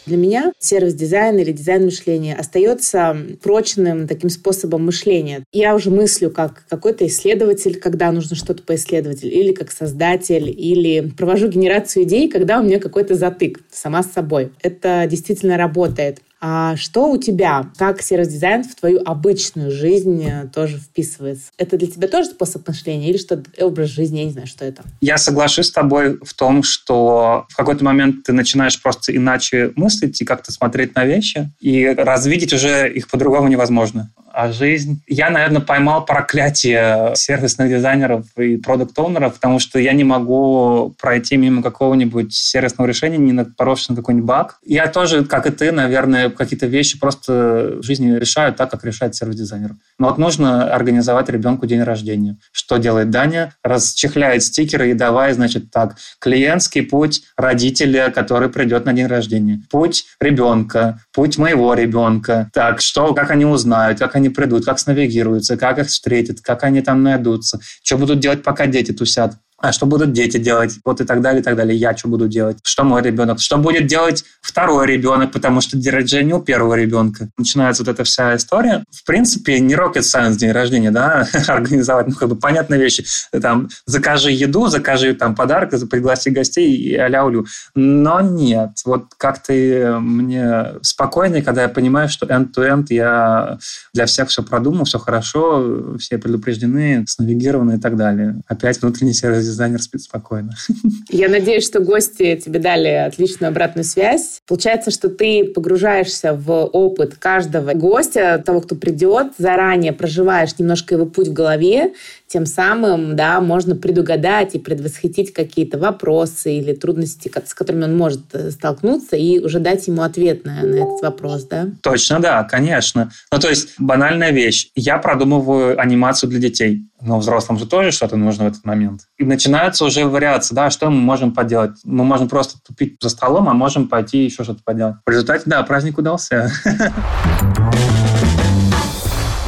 Для 0.07 0.17
меня 0.17 0.53
сервис-дизайн 0.61 1.37
или 1.39 1.51
дизайн 1.51 1.85
мышления 1.87 2.37
остается 2.37 3.17
прочным 3.43 4.07
таким 4.07 4.31
способом 4.31 4.87
мышления. 4.87 5.43
Я 5.53 5.75
уже 5.75 5.91
мыслю 5.91 6.31
как 6.31 6.65
какой-то 6.69 7.05
исследователь, 7.09 7.81
когда 7.81 8.13
нужно 8.13 8.37
что-то 8.37 8.63
поисследовать, 8.63 9.25
или 9.25 9.53
как 9.53 9.73
создатель, 9.73 10.49
или 10.49 11.11
провожу 11.17 11.49
генерацию 11.49 12.05
идей, 12.05 12.29
когда 12.29 12.61
у 12.61 12.63
меня 12.63 12.79
какой-то 12.79 13.17
затык 13.17 13.61
сама 13.73 14.05
с 14.05 14.13
собой. 14.13 14.53
Это 14.63 15.09
действительно 15.11 15.57
работает. 15.57 16.21
А 16.49 16.77
что 16.77 17.11
у 17.11 17.17
тебя? 17.17 17.73
Как 17.77 18.01
сервис-дизайн 18.01 18.63
в 18.63 18.77
твою 18.77 19.03
обычную 19.05 19.73
жизнь 19.73 20.25
э, 20.25 20.47
тоже 20.47 20.79
вписывается? 20.79 21.51
Это 21.59 21.77
для 21.77 21.89
тебя 21.89 22.07
тоже 22.07 22.29
способ 22.29 22.69
мышления 22.69 23.11
или 23.11 23.17
что 23.17 23.43
образ 23.59 23.89
жизни? 23.89 24.19
Я 24.19 24.25
не 24.27 24.31
знаю, 24.31 24.47
что 24.47 24.65
это. 24.65 24.85
Я 25.01 25.19
соглашусь 25.19 25.67
с 25.67 25.73
тобой 25.73 26.21
в 26.23 26.35
том, 26.35 26.63
что 26.63 27.47
в 27.49 27.57
какой-то 27.57 27.85
момент 27.85 28.23
ты 28.23 28.33
начинаешь 28.33 28.81
просто 28.81 29.17
иначе 29.17 29.73
мыслить 29.75 30.23
и 30.23 30.25
как-то 30.25 30.53
смотреть 30.53 30.95
на 30.95 31.05
вещи, 31.05 31.51
и 31.59 31.85
развидеть 31.85 32.53
уже 32.53 32.93
их 32.93 33.09
по-другому 33.09 33.49
невозможно 33.49 34.13
а 34.37 34.53
жизнь. 34.53 35.03
Я, 35.07 35.31
наверное, 35.31 35.63
поймал 35.63 36.05
проклятие 36.05 37.13
сервисных 37.15 37.71
дизайнеров 37.71 38.27
и 38.37 38.59
продукт-оунеров, 38.59 39.33
потому 39.33 39.59
что 39.59 39.79
я 39.79 39.95
не 39.95 40.05
могу 40.05 40.95
пройти 41.01 41.39
мимо 41.39 41.63
какого-нибудь 41.63 42.35
сервисного 42.35 42.87
решения, 42.87 43.17
не 43.17 43.33
напоровшись 43.33 43.89
на 43.89 43.97
какой-нибудь 43.97 44.27
баг. 44.27 44.59
Я 44.63 44.89
тоже, 44.89 45.25
как 45.25 45.47
и 45.47 45.51
ты, 45.51 45.73
наверное, 45.73 46.29
какие-то 46.29 46.67
вещи 46.67 47.01
просто 47.01 47.79
в 47.79 47.83
жизни 47.83 48.15
решаю 48.15 48.53
так, 48.53 48.71
как 48.71 48.85
решает 48.85 49.15
сервис-дизайнер. 49.15 49.71
Но 49.99 50.09
вот 50.09 50.19
нужно 50.19 50.71
организовать 50.71 51.31
ребенку 51.31 51.65
день 51.65 51.83
рождения. 51.83 52.37
Что 52.53 52.77
делает 52.77 53.09
Даня? 53.09 53.55
Расчехляет 53.65 54.43
стикеры 54.43 54.91
и 54.91 54.95
давай, 54.95 55.33
значит, 55.33 55.71
так, 55.71 55.97
клиентский 56.19 56.83
путь 56.83 57.23
родителя, 57.39 58.11
который 58.11 58.51
придет 58.51 58.85
на 58.85 58.93
день 58.93 59.07
рождения. 59.07 59.63
Путь 59.71 60.05
ребенка, 60.21 61.01
путь 61.15 61.39
моего 61.39 61.73
ребенка. 61.73 62.51
Так, 62.53 62.83
что, 62.83 63.15
как 63.15 63.31
они 63.31 63.47
узнают, 63.47 63.99
как 63.99 64.15
они 64.15 64.26
они 64.27 64.35
придут, 64.35 64.65
как 64.65 64.79
снавигируются, 64.79 65.57
как 65.57 65.79
их 65.79 65.87
встретят, 65.87 66.41
как 66.41 66.65
они 66.65 66.81
там 66.83 67.03
найдутся, 67.03 67.61
что 67.83 67.97
будут 67.97 68.21
делать, 68.21 68.43
пока 68.43 68.67
дети 68.67 68.93
тусят 68.93 69.37
а 69.59 69.73
что 69.73 69.87
будут 69.87 70.13
дети 70.13 70.37
делать, 70.37 70.79
вот 70.85 71.01
и 71.01 71.05
так 71.05 71.21
далее, 71.23 71.41
и 71.41 71.45
так 71.45 71.57
далее. 71.57 71.77
Я 71.77 71.97
что 71.97 72.09
буду 72.09 72.29
делать, 72.29 72.59
что 72.63 72.85
мой 72.85 73.03
ребенок, 73.03 73.41
что 73.41 73.57
будет 73.57 73.87
делать 73.87 74.25
второй 74.43 74.87
ребенок, 74.87 75.33
потому 75.33 75.61
что 75.61 75.77
день 75.77 75.93
рождения 75.93 76.35
у 76.35 76.43
первого 76.43 76.75
ребенка. 76.75 77.29
Начинается 77.39 77.83
вот 77.83 77.93
эта 77.93 78.05
вся 78.05 78.37
история. 78.37 78.85
В 78.91 79.05
принципе, 79.07 79.59
не 79.61 79.75
rocket 79.75 80.03
science 80.03 80.37
день 80.37 80.53
рождения, 80.53 80.91
да, 80.91 81.27
организовать, 81.47 82.09
ну, 82.09 82.15
как 82.15 82.29
бы 82.29 82.37
понятные 82.37 82.81
вещи. 82.81 83.05
Там, 83.41 83.69
закажи 83.87 84.31
еду, 84.31 84.67
закажи 84.67 85.15
там 85.15 85.35
подарок, 85.35 85.71
пригласи 85.89 86.31
гостей 86.31 86.77
и 86.77 86.97
а 86.97 87.25
улю. 87.25 87.47
Но 87.75 88.21
нет, 88.21 88.71
вот 88.85 89.07
как-то 89.17 89.99
мне 90.01 90.75
спокойнее, 90.83 91.43
когда 91.43 91.63
я 91.63 91.69
понимаю, 91.69 92.09
что 92.09 92.27
end-to-end 92.27 92.87
я 92.91 93.59
для 93.95 94.07
всех 94.07 94.29
все 94.29 94.43
продумал, 94.43 94.85
все 94.85 94.99
хорошо, 94.99 95.97
все 95.99 96.19
предупреждены, 96.19 97.05
снавигированы 97.09 97.77
и 97.77 97.81
так 97.81 97.97
далее. 97.97 98.41
Опять 98.47 98.83
внутренний 98.83 99.15
сервис 99.15 99.46
дизайнер 99.47 99.83
спит 99.83 100.03
спокойно. 100.03 100.55
Я 101.09 101.29
надеюсь, 101.29 101.67
что 101.67 101.81
гости 101.81 102.41
тебе 102.45 102.59
дали 102.59 102.89
отличную 102.89 103.51
обратную 103.51 103.85
связь. 103.85 104.41
Получается, 104.47 104.91
что 104.91 105.09
ты 105.09 105.45
погружаешься 105.45 106.35
в 106.35 106.51
опыт 106.51 107.15
каждого 107.15 107.73
гостя, 107.75 108.43
того, 108.45 108.61
кто 108.61 108.75
придет, 108.75 109.33
заранее 109.39 109.93
проживаешь 109.93 110.59
немножко 110.59 110.95
его 110.95 111.07
путь 111.07 111.29
в 111.29 111.33
голове, 111.33 111.93
тем 112.27 112.45
самым, 112.45 113.15
да, 113.15 113.41
можно 113.41 113.77
предугадать 113.77 114.55
и 114.55 114.59
предвосхитить 114.59 115.33
какие-то 115.33 115.79
вопросы 115.79 116.57
или 116.59 116.75
трудности, 116.75 117.31
с 117.45 117.55
которыми 117.55 117.85
он 117.85 117.97
может 117.97 118.23
э, 118.33 118.51
столкнуться, 118.51 119.17
и 119.17 119.39
уже 119.39 119.61
дать 119.61 119.87
ему 119.87 120.03
ответ 120.03 120.45
на, 120.45 120.63
на 120.63 120.75
этот 120.75 121.03
вопрос, 121.03 121.45
да? 121.45 121.69
Точно, 121.83 122.19
да, 122.19 122.43
конечно. 122.43 123.13
Ну, 123.31 123.39
то 123.39 123.49
есть 123.49 123.75
банальная 123.79 124.33
вещь. 124.33 124.71
Я 124.75 124.99
продумываю 124.99 125.81
анимацию 125.81 126.29
для 126.29 126.41
детей, 126.41 126.85
но 127.07 127.19
взрослым 127.19 127.59
же 127.59 127.67
тоже 127.67 127.91
что-то 127.93 128.17
нужно 128.17 128.45
в 128.45 128.49
этот 128.49 128.65
момент. 128.65 129.03
И 129.17 129.25
начинаются 129.25 129.85
уже 129.85 130.05
вариации, 130.07 130.55
да, 130.55 130.71
что 130.71 130.91
мы 130.91 131.01
можем 131.01 131.33
поделать. 131.33 131.79
Мы 131.85 132.05
можем 132.05 132.29
просто 132.29 132.59
тупить 132.67 132.97
за 133.01 133.09
столом, 133.09 133.49
а 133.49 133.55
можем 133.55 133.89
пойти 133.89 134.25
еще 134.25 134.45
что-то 134.45 134.63
поделать. 134.65 134.97
В 135.07 135.11
результате, 135.11 135.45
да, 135.47 135.63
праздник 135.63 135.99
удался. 135.99 136.51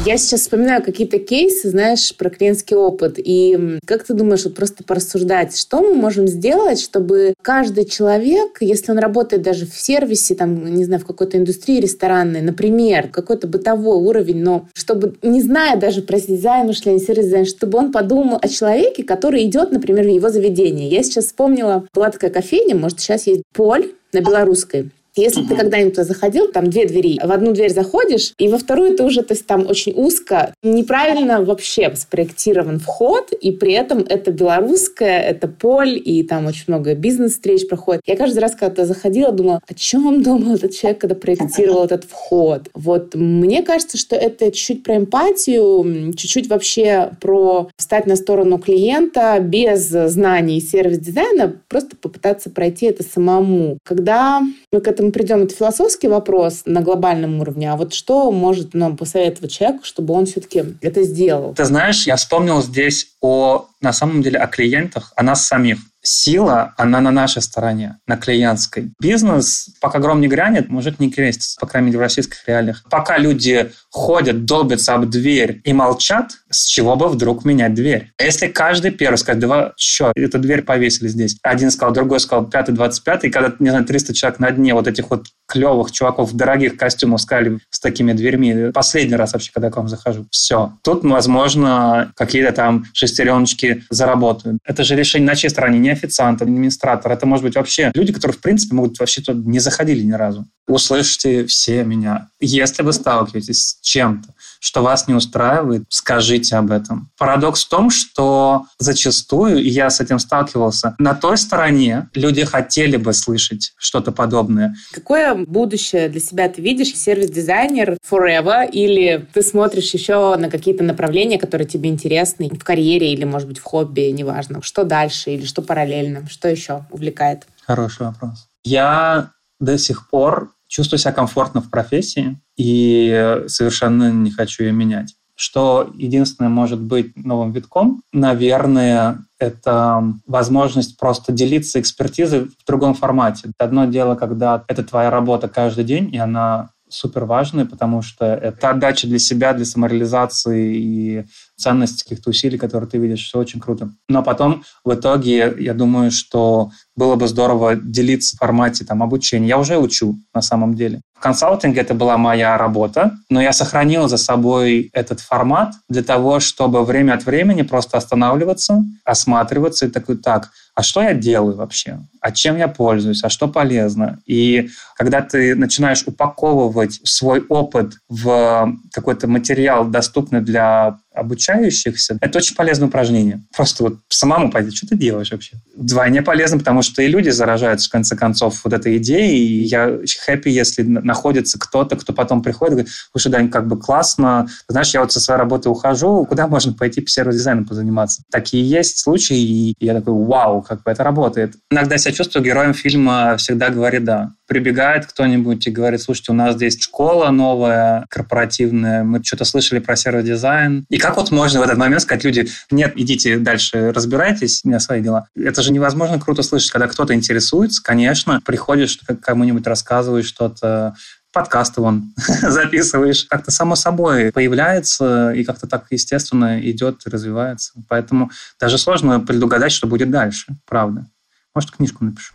Я 0.09 0.17
сейчас 0.17 0.41
вспоминаю 0.41 0.83
какие-то 0.83 1.19
кейсы, 1.19 1.69
знаешь, 1.69 2.17
про 2.17 2.31
клиентский 2.31 2.75
опыт. 2.75 3.17
И 3.19 3.79
как 3.85 4.05
ты 4.05 4.15
думаешь, 4.15 4.45
вот 4.45 4.55
просто 4.55 4.83
порассуждать, 4.83 5.55
что 5.55 5.83
мы 5.83 5.93
можем 5.93 6.27
сделать, 6.27 6.81
чтобы 6.81 7.35
каждый 7.43 7.85
человек, 7.85 8.57
если 8.61 8.91
он 8.91 9.01
работает 9.01 9.43
даже 9.43 9.67
в 9.67 9.75
сервисе, 9.75 10.35
там, 10.35 10.65
не 10.75 10.87
знаю, 10.87 11.03
в 11.03 11.05
какой-то 11.05 11.37
индустрии 11.37 11.79
ресторанной, 11.79 12.41
например, 12.41 13.09
какой-то 13.09 13.49
бытовой 13.49 13.99
уровень, 13.99 14.43
но 14.43 14.67
чтобы, 14.73 15.17
не 15.21 15.43
зная 15.43 15.77
даже 15.77 16.01
про 16.01 16.19
дизайн 16.19 16.69
мышления, 16.69 17.01
сервис-дизайн, 17.01 17.45
чтобы 17.45 17.77
он 17.77 17.93
подумал 17.93 18.39
о 18.41 18.49
человеке, 18.49 19.03
который 19.03 19.45
идет, 19.45 19.73
например, 19.73 20.07
в 20.07 20.11
его 20.11 20.31
заведение. 20.31 20.89
Я 20.89 21.03
сейчас 21.03 21.27
вспомнила, 21.27 21.87
была 21.93 22.11
такая 22.11 22.31
кофейня, 22.31 22.75
может, 22.75 22.99
сейчас 23.01 23.27
есть 23.27 23.43
Поль 23.53 23.93
на 24.15 24.23
белорусской. 24.23 24.91
Если 25.17 25.43
ты 25.43 25.57
когда-нибудь 25.57 25.97
заходил, 25.97 26.49
там 26.53 26.71
две 26.71 26.87
двери, 26.87 27.19
в 27.23 27.33
одну 27.33 27.53
дверь 27.53 27.73
заходишь, 27.73 28.33
и 28.39 28.49
во 28.49 28.59
вторую 28.59 28.97
ты 28.97 29.05
уже, 29.05 29.23
то 29.23 29.35
есть 29.35 29.47
там 29.47 29.67
очень 29.67 29.93
узко, 29.95 30.55
неправильно 30.63 31.43
вообще 31.43 31.93
спроектирован 31.97 32.79
вход, 32.79 33.33
и 33.33 33.51
при 33.51 33.73
этом 33.73 34.05
это 34.09 34.31
белорусская, 34.31 35.21
это 35.21 35.49
поль, 35.49 36.01
и 36.03 36.23
там 36.23 36.47
очень 36.47 36.65
много 36.69 36.95
бизнес-встреч 36.95 37.69
проходит. 37.69 38.03
Я 38.07 38.17
каждый 38.17 38.39
раз, 38.39 38.55
когда 38.55 38.85
заходила, 38.85 39.33
думала, 39.33 39.61
о 39.67 39.75
чем 39.75 40.23
думал 40.23 40.55
этот 40.55 40.75
человек, 40.75 41.01
когда 41.01 41.15
проектировал 41.15 41.85
этот 41.85 42.05
вход. 42.05 42.69
Вот 42.75 43.15
мне 43.15 43.63
кажется, 43.63 43.97
что 43.99 44.15
это 44.17 44.53
чуть-чуть 44.53 44.83
про 44.83 44.97
эмпатию, 44.97 46.13
чуть-чуть 46.15 46.49
вообще 46.49 47.11
про 47.21 47.69
встать 47.77 48.07
на 48.07 48.17
сторону 48.17 48.59
клиента 48.59 49.39
без 49.41 49.89
знаний 49.89 50.61
сервис-дизайна, 50.61 51.57
просто 51.69 51.97
попытаться 51.97 52.51
пройти 52.51 52.87
это 52.87 53.03
самому. 53.03 53.79
Когда 53.85 54.43
мы 54.73 54.81
к 54.81 54.89
этому 54.89 55.08
мы 55.09 55.13
придем, 55.13 55.43
это 55.43 55.55
философский 55.55 56.07
вопрос 56.09 56.63
на 56.67 56.83
глобальном 56.83 57.41
уровне, 57.41 57.73
а 57.73 57.77
вот 57.77 57.95
что 57.95 58.31
может 58.31 58.75
нам 58.75 58.97
посоветовать 58.97 59.53
человеку, 59.53 59.85
чтобы 59.85 60.13
он 60.13 60.27
все-таки 60.27 60.65
это 60.83 61.03
сделал? 61.03 61.55
Ты 61.55 61.65
знаешь, 61.65 62.07
я 62.07 62.17
вспомнил 62.17 62.63
здесь 62.63 63.13
о, 63.23 63.69
на 63.81 63.93
самом 63.95 64.23
деле, 64.23 64.39
о 64.39 64.47
клиентах, 64.47 65.13
о 65.17 65.23
нас 65.23 65.47
самих 65.47 65.79
сила, 66.03 66.75
она 66.77 67.01
на 67.01 67.11
нашей 67.11 67.43
стороне, 67.43 67.99
на 68.07 68.17
клиентской. 68.17 68.93
Бизнес, 69.01 69.71
пока 69.81 69.99
гром 69.99 70.21
не 70.21 70.29
грянет, 70.29 70.69
мужик 70.69 70.99
не 70.99 71.11
крестится, 71.11 71.59
по 71.61 71.67
крайней 71.67 71.89
мере, 71.89 71.99
в 71.99 72.03
российских 72.03 72.47
реалиях. 72.47 72.85
Пока 72.91 73.19
люди 73.19 73.71
ходят, 73.91 74.45
долбятся 74.45 74.95
об 74.95 75.07
дверь 75.07 75.61
и 75.65 75.73
молчат, 75.73 76.33
с 76.51 76.67
чего 76.67 76.97
бы 76.97 77.09
вдруг 77.09 77.45
менять 77.45 77.75
дверь? 77.75 78.13
Если 78.21 78.49
каждый 78.49 78.91
первый 78.91 79.17
скажет, 79.17 79.41
два, 79.41 79.73
что, 79.77 80.13
эту 80.15 80.39
дверь 80.39 80.63
повесили 80.63 81.09
здесь. 81.09 81.39
Один 81.43 81.71
сказал, 81.71 81.93
другой 81.93 82.21
сказал, 82.21 82.47
пятый, 82.47 82.75
двадцать 82.75 83.05
пятый, 83.05 83.31
когда, 83.31 83.55
не 83.59 83.71
знаю, 83.71 83.85
300 83.85 84.15
человек 84.15 84.39
на 84.39 84.51
дне 84.51 84.75
вот 84.75 84.87
этих 84.87 85.11
вот 85.11 85.27
клевых 85.47 85.93
чуваков 85.93 86.31
в 86.31 86.37
дорогих 86.37 86.77
костюмах 86.77 87.21
сказали 87.21 87.59
с 87.71 87.81
такими 87.81 88.13
дверьми, 88.13 88.71
последний 88.73 89.17
раз 89.17 89.33
вообще, 89.33 89.51
когда 89.53 89.71
к 89.71 89.77
вам 89.77 89.89
захожу, 89.89 90.27
все. 90.31 90.75
Тут, 90.83 91.05
возможно, 91.05 92.13
какие-то 92.17 92.53
там 92.53 92.85
шестереночки 92.93 93.85
заработают. 93.91 94.59
Это 94.65 94.85
же 94.85 94.95
решение 94.95 95.27
на 95.27 95.37
чьей 95.37 95.51
стороне? 95.51 95.79
Не 95.89 95.93
официант, 95.93 96.43
администратор. 96.43 97.13
Это 97.13 97.25
может 97.25 97.43
быть 97.43 97.55
вообще 97.55 97.91
люди, 97.95 98.13
которые, 98.13 98.37
в 98.37 98.43
принципе, 98.43 98.75
могут 98.75 98.99
вообще 98.99 99.23
туда 99.23 99.41
не 99.43 99.59
заходили 99.59 100.03
ни 100.03 100.13
разу. 100.13 100.47
Услышьте 100.67 101.47
все 101.47 101.83
меня 101.83 102.29
Если 102.41 102.83
вы 102.83 102.93
сталкиваетесь 102.93 103.69
с 103.69 103.81
чем-то, 103.81 104.35
что 104.61 104.83
вас 104.83 105.09
не 105.09 105.15
устраивает, 105.15 105.85
скажите 105.89 106.57
об 106.57 106.71
этом. 106.71 107.11
Парадокс 107.19 107.65
в 107.65 107.69
том, 107.69 107.91
что 107.91 108.67
зачастую, 108.79 109.63
и 109.63 109.69
я 109.69 109.91
с 109.91 110.01
этим 110.01 110.19
сталкивался, 110.19 110.95
на 110.99 111.15
той 111.15 111.37
стороне 111.37 112.09
люди 112.15 112.45
хотели 112.45 112.97
бы 112.97 113.13
слышать 113.13 113.73
что-то 113.77 114.13
подобное. 114.13 114.75
Какое 114.93 115.35
будущее 115.35 116.09
для 116.09 116.21
себя 116.21 116.49
ты 116.49 116.63
видишь? 116.63 116.95
Сервис-дизайнер 116.95 117.97
forever 118.09 118.69
или 118.71 119.27
ты 119.33 119.43
смотришь 119.43 119.93
еще 119.95 120.37
на 120.37 120.51
какие-то 120.51 120.85
направления, 120.85 121.39
которые 121.39 121.67
тебе 121.67 121.91
интересны 121.91 122.49
в 122.49 122.65
карьере 122.65 123.13
или, 123.13 123.25
может 123.25 123.49
быть, 123.49 123.59
в 123.59 123.63
хобби, 123.63 124.11
неважно. 124.11 124.63
Что 124.63 124.85
дальше 124.85 125.31
или 125.31 125.45
что 125.45 125.63
параллельно? 125.63 126.29
Что 126.29 126.49
еще 126.49 126.85
увлекает? 126.91 127.47
Хороший 127.67 128.07
вопрос. 128.07 128.49
Я 128.65 129.31
до 129.61 129.79
сих 129.79 130.09
пор 130.09 130.53
чувствую 130.69 130.99
себя 130.99 131.13
комфортно 131.13 131.61
в 131.61 131.71
профессии 131.71 132.39
и 132.57 133.43
совершенно 133.49 134.13
не 134.13 134.31
хочу 134.31 134.65
ее 134.65 134.73
менять. 134.73 135.15
Что 135.35 135.91
единственное 135.95 136.49
может 136.49 136.81
быть 136.81 137.17
новым 137.17 137.53
витком, 137.53 138.03
наверное, 138.13 139.25
это 139.39 140.03
возможность 140.27 140.99
просто 140.99 141.33
делиться 141.33 141.81
экспертизой 141.81 142.47
в 142.47 142.67
другом 142.67 142.95
формате. 142.95 143.53
Одно 143.57 143.85
дело, 143.85 144.17
когда 144.17 144.65
это 144.67 144.83
твоя 144.83 145.11
работа 145.11 145.49
каждый 145.49 145.85
день, 145.85 146.13
и 146.13 146.19
она 146.19 146.71
супер 146.91 147.25
важная, 147.25 147.67
потому 147.67 148.03
что 148.03 148.27
это 148.27 148.71
отдача 148.71 149.07
для 149.07 149.19
себя, 149.19 149.53
для 149.53 149.65
самореализации 149.65 150.77
и 150.77 151.25
ценность 151.57 152.05
каких-то 152.05 152.31
усилий, 152.31 152.57
которые 152.57 152.89
ты 152.89 152.99
видишь, 152.99 153.25
все 153.25 153.39
очень 153.39 153.61
круто. 153.61 153.91
Но 154.09 154.23
потом 154.23 154.63
в 154.85 154.95
итоге 154.95 155.55
я 155.59 155.75
думаю, 155.75 156.11
что 156.11 156.71
было 156.97 157.17
бы 157.17 157.29
здорово 157.29 157.77
делиться 157.77 158.37
в 158.37 158.39
формате 158.39 158.85
там, 158.85 159.03
обучения. 159.03 159.49
Я 159.49 159.59
уже 159.59 159.79
учу 159.79 160.19
на 160.35 160.43
самом 160.43 160.75
деле. 160.75 161.01
В 161.15 161.21
консалтинге 161.21 161.81
это 161.81 161.95
была 161.95 162.17
моя 162.17 162.57
работа, 162.57 163.13
но 163.29 163.43
я 163.43 163.53
сохранил 163.53 164.09
за 164.09 164.19
собой 164.19 164.91
этот 164.93 165.19
формат 165.19 165.75
для 165.89 166.05
того, 166.05 166.39
чтобы 166.39 166.85
время 166.85 167.15
от 167.15 167.27
времени 167.27 167.63
просто 167.63 167.99
останавливаться, 167.99 168.85
осматриваться 169.05 169.87
и 169.87 169.91
такой, 169.91 170.17
так, 170.17 170.51
а 170.79 170.83
что 170.85 171.03
я 171.03 171.13
делаю 171.13 171.57
вообще? 171.57 171.99
А 172.21 172.31
чем 172.31 172.57
я 172.57 172.69
пользуюсь? 172.69 173.25
А 173.25 173.29
что 173.29 173.49
полезно? 173.49 174.21
И 174.27 174.69
когда 174.95 175.23
ты 175.23 175.57
начинаешь 175.57 176.05
упаковывать 176.07 177.01
свой 177.03 177.45
опыт 177.49 177.95
в 178.09 178.77
какой-то 178.93 179.27
материал, 179.27 179.89
доступный 179.89 180.41
для 180.41 180.99
обучающихся, 181.15 182.19
это 182.21 182.39
очень 182.39 182.55
полезное 182.55 182.89
упражнение. 182.89 183.43
Просто 183.55 183.83
вот 183.85 183.99
самому 184.09 184.51
пойти, 184.51 184.75
что 184.75 184.87
ты 184.87 184.97
делаешь 184.97 185.31
вообще? 185.33 185.57
Вдвойне 185.77 186.23
полезно, 186.23 186.59
потому 186.59 186.83
что 186.83 187.03
и 187.03 187.09
люди 187.09 187.31
заражаются, 187.31 187.89
в 187.89 187.93
конце 187.93 188.17
концов, 188.17 188.61
вот 188.65 188.73
этой 188.73 188.99
идеей. 188.99 189.39
И 189.39 189.65
я 189.65 189.99
хэппи, 190.25 190.49
если 190.49 190.83
находится 190.83 191.59
кто-то, 191.59 191.97
кто 191.97 192.13
потом 192.13 192.43
приходит 192.43 192.73
и 192.73 192.75
говорит, 192.77 192.93
слушай, 193.13 193.33
Дань, 193.33 193.51
как 193.51 193.67
бы 193.67 193.79
классно, 193.79 194.49
знаешь, 194.69 194.95
я 194.95 195.01
вот 195.01 195.13
со 195.13 195.21
своей 195.21 195.39
работы 195.39 195.69
ухожу, 195.69 196.25
куда 196.27 196.47
можно 196.47 196.73
пойти 196.73 197.01
по 197.01 197.09
сервис-дизайну 197.09 197.67
позаниматься? 197.67 198.23
Такие 198.31 198.69
есть 198.69 198.99
случаи, 198.99 199.39
и 199.39 199.75
я 199.81 199.95
такой, 199.95 200.15
вау, 200.15 200.63
как 200.63 200.83
бы 200.83 200.91
это 200.91 201.05
работает. 201.05 201.55
Иногда 201.71 201.99
себя 201.99 202.13
чувствую 202.13 202.45
героем 202.45 202.75
фильма 202.75 203.37
«Всегда 203.37 203.71
говори 203.71 203.99
да» 203.99 204.33
прибегает 204.49 205.07
кто-нибудь 205.07 205.67
и 205.67 205.71
говорит, 205.71 206.03
слушайте, 206.03 206.33
у 206.33 206.35
нас 206.35 206.55
здесь 206.55 206.81
школа 206.81 207.31
новая, 207.31 208.07
корпоративная, 208.09 209.05
мы 209.05 209.23
что-то 209.23 209.45
слышали 209.45 209.79
про 209.79 209.95
сервис-дизайн. 209.95 210.87
И 210.89 210.99
как 210.99 211.17
вот 211.17 211.31
можно 211.31 211.61
в 211.61 211.63
этот 211.63 211.77
момент 211.77 212.03
сказать 212.03 212.25
люди, 212.25 212.49
нет, 212.71 212.95
идите 212.97 213.39
дальше, 213.39 213.93
разбирайтесь, 213.93 214.63
у 214.65 214.69
меня 214.69 214.81
свои 214.81 215.03
дела. 215.03 215.29
Это 215.37 215.63
же 215.63 215.71
невозможно 215.73 216.19
круто 216.19 216.43
слышать, 216.43 216.71
когда 216.71 216.89
кто-то 216.89 217.15
интересуется, 217.15 217.83
конечно, 217.83 218.41
приходишь, 218.45 218.99
кому-нибудь 219.23 219.67
рассказываешь 219.67 220.27
что-то, 220.27 220.95
подкасты 221.33 221.81
вон 221.81 222.15
записываешь, 222.43 223.27
как-то 223.27 223.51
само 223.51 223.77
собой 223.77 224.33
появляется 224.33 225.33
и 225.33 225.45
как-то 225.45 225.67
так 225.67 225.87
естественно 225.91 226.59
идет 226.61 227.03
развивается. 227.07 227.73
Поэтому 227.89 228.31
даже 228.59 228.79
сложно 228.79 229.21
предугадать, 229.21 229.73
что 229.73 229.87
будет 229.87 230.11
дальше, 230.11 230.57
правда. 230.67 231.07
Может, 231.55 231.73
книжку 231.73 232.05
напишу. 232.05 232.35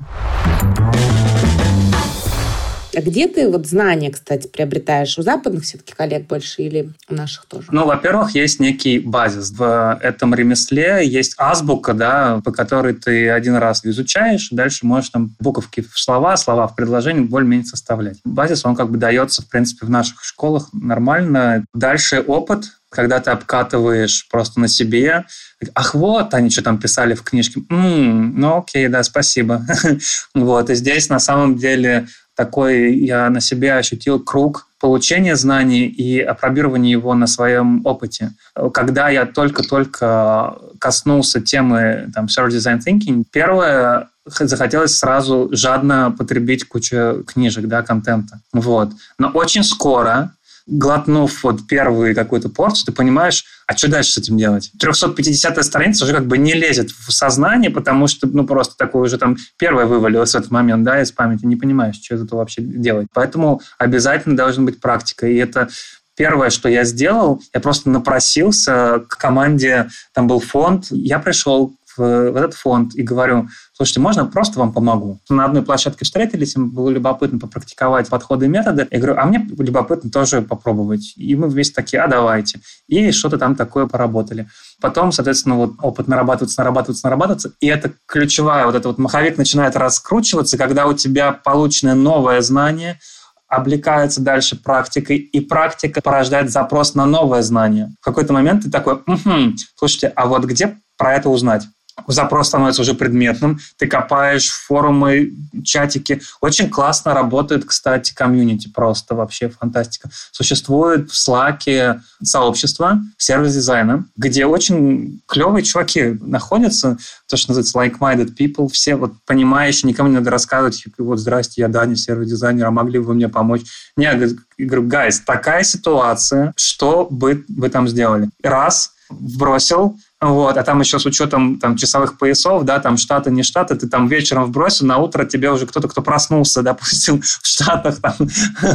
А 2.96 3.02
где 3.02 3.28
ты 3.28 3.50
вот 3.50 3.68
знания, 3.68 4.12
кстати, 4.12 4.48
приобретаешь? 4.48 5.18
У 5.18 5.22
западных 5.22 5.64
все-таки 5.64 5.94
коллег 5.94 6.28
больше 6.28 6.62
или 6.62 6.90
у 7.10 7.16
наших 7.16 7.46
тоже? 7.46 7.68
Ну, 7.72 7.86
во-первых, 7.86 8.36
есть 8.36 8.60
некий 8.60 9.00
базис. 9.00 9.52
В 9.52 10.00
этом 10.02 10.34
ремесле 10.36 11.08
есть 11.08 11.36
азбука, 11.38 11.94
да, 11.94 12.42
по 12.44 12.52
которой 12.52 12.94
ты 12.94 13.30
один 13.30 13.56
раз 13.56 13.86
изучаешь, 13.86 14.50
дальше 14.52 14.86
можешь 14.86 15.10
там 15.10 15.36
буковки 15.40 15.82
в 15.82 16.00
слова, 16.00 16.38
слова 16.38 16.68
в 16.68 16.76
предложение 16.76 17.24
более-менее 17.24 17.66
составлять. 17.66 18.18
Базис, 18.24 18.66
он 18.66 18.76
как 18.76 18.90
бы 18.90 18.98
дается, 18.98 19.42
в 19.42 19.50
принципе, 19.50 19.86
в 19.86 19.90
наших 19.90 20.24
школах 20.24 20.70
нормально. 20.74 21.66
Дальше 21.74 22.24
опыт, 22.26 22.66
когда 22.90 23.20
ты 23.20 23.32
обкатываешь 23.32 24.28
просто 24.30 24.60
на 24.60 24.68
себе, 24.68 25.26
ах, 25.74 25.96
вот, 25.96 26.34
они 26.34 26.50
что 26.50 26.62
там 26.62 26.80
писали 26.80 27.16
в 27.16 27.24
книжке, 27.24 27.62
м-м, 27.70 28.40
ну 28.40 28.60
окей, 28.60 28.88
да, 28.88 29.04
спасибо. 29.04 29.66
вот, 30.36 30.70
и 30.70 30.76
здесь 30.76 31.10
на 31.10 31.20
самом 31.20 31.58
деле 31.58 32.08
такой 32.36 32.96
я 32.96 33.30
на 33.30 33.42
себе 33.42 33.76
ощутил 33.76 34.20
круг 34.20 34.68
получения 34.80 35.36
знаний 35.36 35.86
и 35.86 36.20
опробирования 36.20 36.92
его 36.92 37.14
на 37.14 37.28
своем 37.28 37.86
опыте. 37.86 38.32
Когда 38.74 39.10
я 39.10 39.26
только-только 39.26 40.58
коснулся 40.80 41.40
темы 41.40 42.12
там, 42.14 42.26
Service 42.26 42.58
Design 42.58 42.80
Thinking, 42.86 43.24
первое, 43.32 44.10
захотелось 44.26 44.98
сразу 44.98 45.50
жадно 45.54 46.14
потребить 46.18 46.68
кучу 46.68 47.24
книжек, 47.26 47.68
да, 47.68 47.82
контента. 47.82 48.42
Вот. 48.52 48.90
Но 49.18 49.30
очень 49.30 49.64
скоро 49.64 50.32
глотнув 50.66 51.44
вот 51.44 51.68
первую 51.68 52.16
какую-то 52.16 52.50
порцию, 52.50 52.88
ты 52.88 52.92
понимаешь, 52.92 53.46
а 53.68 53.76
что 53.76 53.90
дальше 53.90 54.14
с 54.14 54.18
этим 54.18 54.38
делать? 54.38 54.72
350-я 54.82 55.64
страница 55.64 56.06
уже 56.06 56.14
как 56.14 56.26
бы 56.26 56.38
не 56.38 56.54
лезет 56.54 56.92
в 56.92 57.12
сознание, 57.12 57.70
потому 57.70 58.08
что, 58.08 58.28
ну, 58.28 58.46
просто 58.46 58.76
такое 58.78 59.04
уже 59.04 59.18
там 59.18 59.38
первое 59.58 59.86
вывалилось 59.86 60.32
в 60.32 60.36
этот 60.36 60.52
момент, 60.52 60.84
да, 60.84 61.02
из 61.02 61.12
памяти, 61.12 61.46
не 61.46 61.56
понимаешь, 61.56 62.00
что 62.02 62.16
этого 62.16 62.40
вообще 62.40 62.62
делать. 62.62 63.08
Поэтому 63.14 63.62
обязательно 63.78 64.38
должна 64.38 64.64
быть 64.64 64.80
практика, 64.80 65.28
и 65.28 65.36
это 65.36 65.70
Первое, 66.16 66.52
что 66.52 66.70
я 66.70 66.84
сделал, 66.84 67.42
я 67.56 67.60
просто 67.60 67.90
напросился 67.90 69.04
к 69.10 69.18
команде, 69.18 69.90
там 70.14 70.28
был 70.28 70.40
фонд, 70.40 70.86
я 70.92 71.18
пришел 71.18 71.74
в, 71.98 72.02
этот 72.02 72.54
фонд 72.54 72.96
и 72.96 73.02
говорю, 73.02 73.48
слушайте, 73.74 74.00
можно 74.00 74.26
просто 74.26 74.60
вам 74.60 74.74
помогу? 74.74 75.20
На 75.30 75.46
одной 75.46 75.64
площадке 75.64 76.06
встретились, 76.06 76.56
им 76.56 76.72
было 76.72 76.90
любопытно 76.90 77.40
попрактиковать 77.40 78.10
подходы 78.10 78.46
и 78.46 78.50
методы. 78.50 78.88
Я 78.92 78.98
говорю, 79.00 79.20
а 79.20 79.26
мне 79.26 79.46
любопытно 79.58 80.10
тоже 80.10 80.42
попробовать. 80.42 81.14
И 81.16 81.36
мы 81.36 81.48
вместе 81.48 81.74
такие, 81.74 82.02
а 82.02 82.08
давайте. 82.08 82.60
И 82.88 83.12
что-то 83.12 83.38
там 83.38 83.56
такое 83.56 83.88
поработали. 83.88 84.48
Потом, 84.82 85.12
соответственно, 85.12 85.56
вот 85.56 85.74
опыт 85.82 86.08
нарабатывается, 86.08 86.62
нарабатывается, 86.62 87.06
нарабатывается. 87.06 87.54
И 87.60 87.68
это 87.68 87.94
ключевая, 88.08 88.66
вот 88.66 88.76
этот 88.76 88.86
вот 88.86 88.98
маховик 88.98 89.38
начинает 89.38 89.76
раскручиваться, 89.76 90.58
когда 90.58 90.88
у 90.88 90.94
тебя 90.94 91.32
полученное 91.32 91.96
новое 91.96 92.42
знание– 92.42 93.00
облекается 93.56 94.22
дальше 94.22 94.56
практикой, 94.56 95.18
и 95.18 95.40
практика 95.40 96.02
порождает 96.02 96.52
запрос 96.52 96.96
на 96.96 97.06
новое 97.06 97.42
знание. 97.42 97.94
В 98.02 98.04
какой-то 98.04 98.34
момент 98.34 98.64
ты 98.64 98.72
такой, 98.72 98.96
угу, 98.96 99.56
слушайте, 99.76 100.08
а 100.16 100.26
вот 100.26 100.46
где 100.46 100.80
про 100.98 101.16
это 101.16 101.30
узнать? 101.30 101.64
Запрос 102.08 102.48
становится 102.48 102.82
уже 102.82 102.94
предметным, 102.94 103.60
ты 103.78 103.88
копаешь 103.88 104.50
форумы, 104.50 105.34
чатики. 105.64 106.22
Очень 106.42 106.70
классно 106.70 107.14
работает, 107.14 107.66
кстати, 107.66 108.14
комьюнити, 108.14 108.68
просто 108.68 109.16
вообще 109.16 109.50
фантастика. 109.50 110.10
Существует 110.32 111.12
в 111.12 111.14
Slack 111.14 112.00
сообщество 112.24 113.00
сервис-дизайна, 113.18 114.06
где 114.18 114.46
очень 114.46 115.22
клевые 115.28 115.64
чуваки 115.64 116.18
находятся, 116.22 116.98
то, 117.28 117.38
что 117.38 117.54
называется 117.54 117.80
like-minded 117.80 118.36
people, 118.36 118.70
все 118.70 118.96
вот 118.96 119.14
понимающие, 119.26 119.90
никому 119.90 120.10
не 120.10 120.16
надо 120.16 120.32
рассказывать, 120.32 120.84
вот, 120.98 121.20
здрасте, 121.20 121.62
я 121.62 121.68
Даня, 121.68 121.96
сервис-дизайнер, 121.96 122.66
а 122.66 122.72
могли 122.72 123.00
бы 123.00 123.06
вы 123.06 123.14
мне 123.16 123.30
помочь? 123.30 123.62
Не, 123.96 124.06
я 124.06 124.30
говорю, 124.58 124.88
гайс, 124.88 125.20
такая 125.20 125.64
ситуация, 125.64 126.54
что 126.56 127.08
бы 127.10 127.46
вы 127.48 127.70
там 127.70 127.88
сделали? 127.88 128.30
Раз, 128.42 128.92
вбросил, 129.10 129.98
вот, 130.32 130.58
а 130.58 130.64
там 130.64 130.80
еще 130.80 131.00
с 131.00 131.06
учетом 131.06 131.60
там, 131.60 131.76
часовых 131.76 132.18
поясов, 132.18 132.64
да, 132.66 132.80
там 132.80 132.98
штаты, 132.98 133.32
не 133.32 133.44
штаты, 133.44 133.76
ты 133.76 133.88
там 133.88 134.08
вечером 134.08 134.46
вбросил, 134.46 134.86
на 134.86 134.98
утро 134.98 135.26
тебе 135.26 135.52
уже 135.52 135.66
кто-то, 135.66 135.88
кто 135.88 136.02
проснулся, 136.02 136.62
допустим, 136.64 137.22
в 137.22 137.48
Штатах, 137.48 138.00
там, 138.00 138.16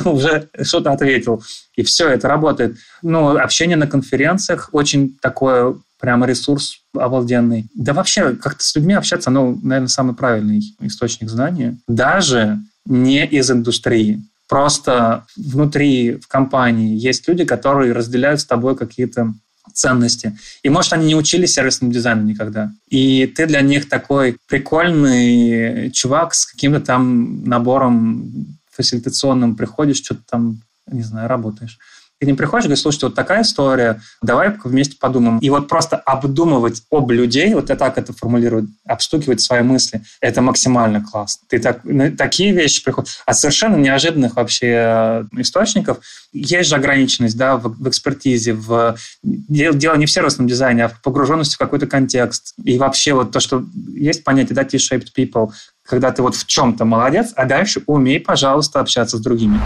уже 0.12 0.48
что-то 0.62 0.92
ответил. 0.92 1.42
И 1.76 1.82
все, 1.82 2.08
это 2.08 2.28
работает. 2.28 2.76
Ну, 3.02 3.36
общение 3.38 3.76
на 3.76 3.86
конференциях 3.86 4.70
очень 4.72 5.16
такое 5.20 5.76
прямо 6.00 6.26
ресурс 6.26 6.80
обалденный. 6.96 7.66
Да 7.74 7.92
вообще, 7.92 8.34
как-то 8.34 8.64
с 8.64 8.74
людьми 8.74 8.94
общаться, 8.94 9.30
ну, 9.30 9.58
наверное, 9.62 9.88
самый 9.88 10.14
правильный 10.14 10.62
источник 10.80 11.28
знания. 11.28 11.78
Даже 11.86 12.58
не 12.86 13.24
из 13.26 13.50
индустрии. 13.50 14.22
Просто 14.48 15.26
внутри, 15.36 16.16
в 16.16 16.26
компании 16.26 16.96
есть 16.96 17.28
люди, 17.28 17.44
которые 17.44 17.92
разделяют 17.92 18.40
с 18.40 18.46
тобой 18.46 18.76
какие-то 18.76 19.34
ценности. 19.72 20.36
И, 20.62 20.68
может, 20.68 20.92
они 20.92 21.06
не 21.06 21.14
учились 21.14 21.54
сервисному 21.54 21.92
дизайну 21.92 22.22
никогда. 22.22 22.72
И 22.88 23.26
ты 23.26 23.46
для 23.46 23.60
них 23.60 23.88
такой 23.88 24.36
прикольный 24.48 25.90
чувак 25.90 26.34
с 26.34 26.46
каким-то 26.46 26.80
там 26.80 27.44
набором 27.44 28.58
фасилитационным 28.70 29.56
приходишь, 29.56 29.98
что-то 29.98 30.22
там 30.28 30.60
не 30.90 31.02
знаю, 31.02 31.28
работаешь. 31.28 31.78
Ты 32.20 32.26
не 32.26 32.34
приходишь 32.34 32.64
и 32.64 32.68
говоришь, 32.68 32.82
слушайте, 32.82 33.06
вот 33.06 33.14
такая 33.14 33.42
история, 33.42 34.00
давай 34.22 34.52
вместе 34.64 34.96
подумаем. 34.98 35.38
И 35.38 35.50
вот 35.50 35.68
просто 35.68 35.96
обдумывать 35.96 36.82
об 36.90 37.10
людей, 37.12 37.54
вот 37.54 37.70
я 37.70 37.76
так 37.76 37.96
это 37.96 38.12
формулирую, 38.12 38.68
обстукивать 38.86 39.40
свои 39.40 39.62
мысли, 39.62 40.02
это 40.20 40.42
максимально 40.42 41.00
классно. 41.00 41.46
Ты 41.48 41.60
так, 41.60 41.82
такие 42.16 42.52
вещи 42.52 42.82
приходят. 42.82 43.10
От 43.24 43.38
совершенно 43.38 43.76
неожиданных 43.76 44.34
вообще 44.34 44.66
э, 44.66 45.24
источников 45.38 45.98
есть 46.32 46.68
же 46.68 46.74
ограниченность 46.74 47.36
да, 47.36 47.56
в, 47.56 47.68
в 47.68 47.88
экспертизе, 47.88 48.52
в 48.52 48.96
дело 49.22 49.96
не 49.96 50.06
в 50.06 50.10
сервисном 50.10 50.48
дизайне, 50.48 50.86
а 50.86 50.88
в 50.88 51.00
погруженности 51.02 51.54
в 51.54 51.58
какой-то 51.58 51.86
контекст. 51.86 52.54
И 52.64 52.78
вообще 52.78 53.12
вот 53.12 53.30
то, 53.30 53.38
что 53.38 53.64
есть 53.94 54.24
понятие 54.24 54.56
да, 54.56 54.64
T-shaped 54.64 55.08
people, 55.16 55.52
когда 55.84 56.10
ты 56.10 56.22
вот 56.22 56.34
в 56.34 56.46
чем-то 56.46 56.84
молодец, 56.84 57.32
а 57.36 57.44
дальше 57.44 57.82
умей, 57.86 58.18
пожалуйста, 58.18 58.80
общаться 58.80 59.18
с 59.18 59.20
другими. 59.20 59.60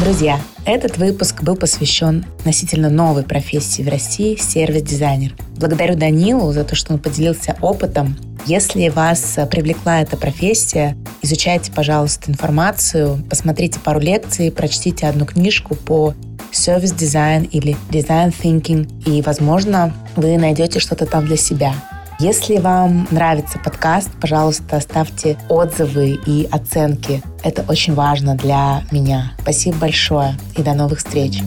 Друзья, 0.00 0.40
этот 0.64 0.96
выпуск 0.96 1.42
был 1.42 1.56
посвящен 1.56 2.24
относительно 2.38 2.88
новой 2.88 3.24
профессии 3.24 3.82
в 3.82 3.88
России– 3.88 4.36
сервис-дизайнер. 4.40 5.34
Благодарю 5.56 5.96
Данилу 5.96 6.52
за 6.52 6.62
то, 6.62 6.76
что 6.76 6.92
он 6.92 7.00
поделился 7.00 7.56
опытом. 7.60 8.16
Если 8.46 8.90
вас 8.90 9.36
привлекла 9.50 10.00
эта 10.00 10.16
профессия, 10.16 10.96
изучайте, 11.20 11.72
пожалуйста, 11.72 12.30
информацию, 12.30 13.18
посмотрите 13.28 13.80
пару 13.80 13.98
лекций, 13.98 14.52
прочтите 14.52 15.08
одну 15.08 15.26
книжку 15.26 15.74
по 15.74 16.14
сервис-дизайн 16.52 17.42
или 17.42 17.76
дизайн 17.90 18.30
thinking, 18.30 18.88
и, 19.04 19.20
возможно, 19.22 19.92
вы 20.14 20.38
найдете 20.38 20.78
что-то 20.78 21.06
там 21.06 21.26
для 21.26 21.36
себя. 21.36 21.74
Если 22.20 22.58
вам 22.58 23.06
нравится 23.12 23.60
подкаст, 23.60 24.10
пожалуйста, 24.20 24.78
оставьте 24.78 25.38
отзывы 25.48 26.18
и 26.26 26.48
оценки. 26.50 27.22
Это 27.44 27.64
очень 27.68 27.94
важно 27.94 28.34
для 28.34 28.82
меня. 28.90 29.34
Спасибо 29.40 29.78
большое 29.78 30.34
и 30.56 30.62
до 30.62 30.74
новых 30.74 30.98
встреч. 30.98 31.40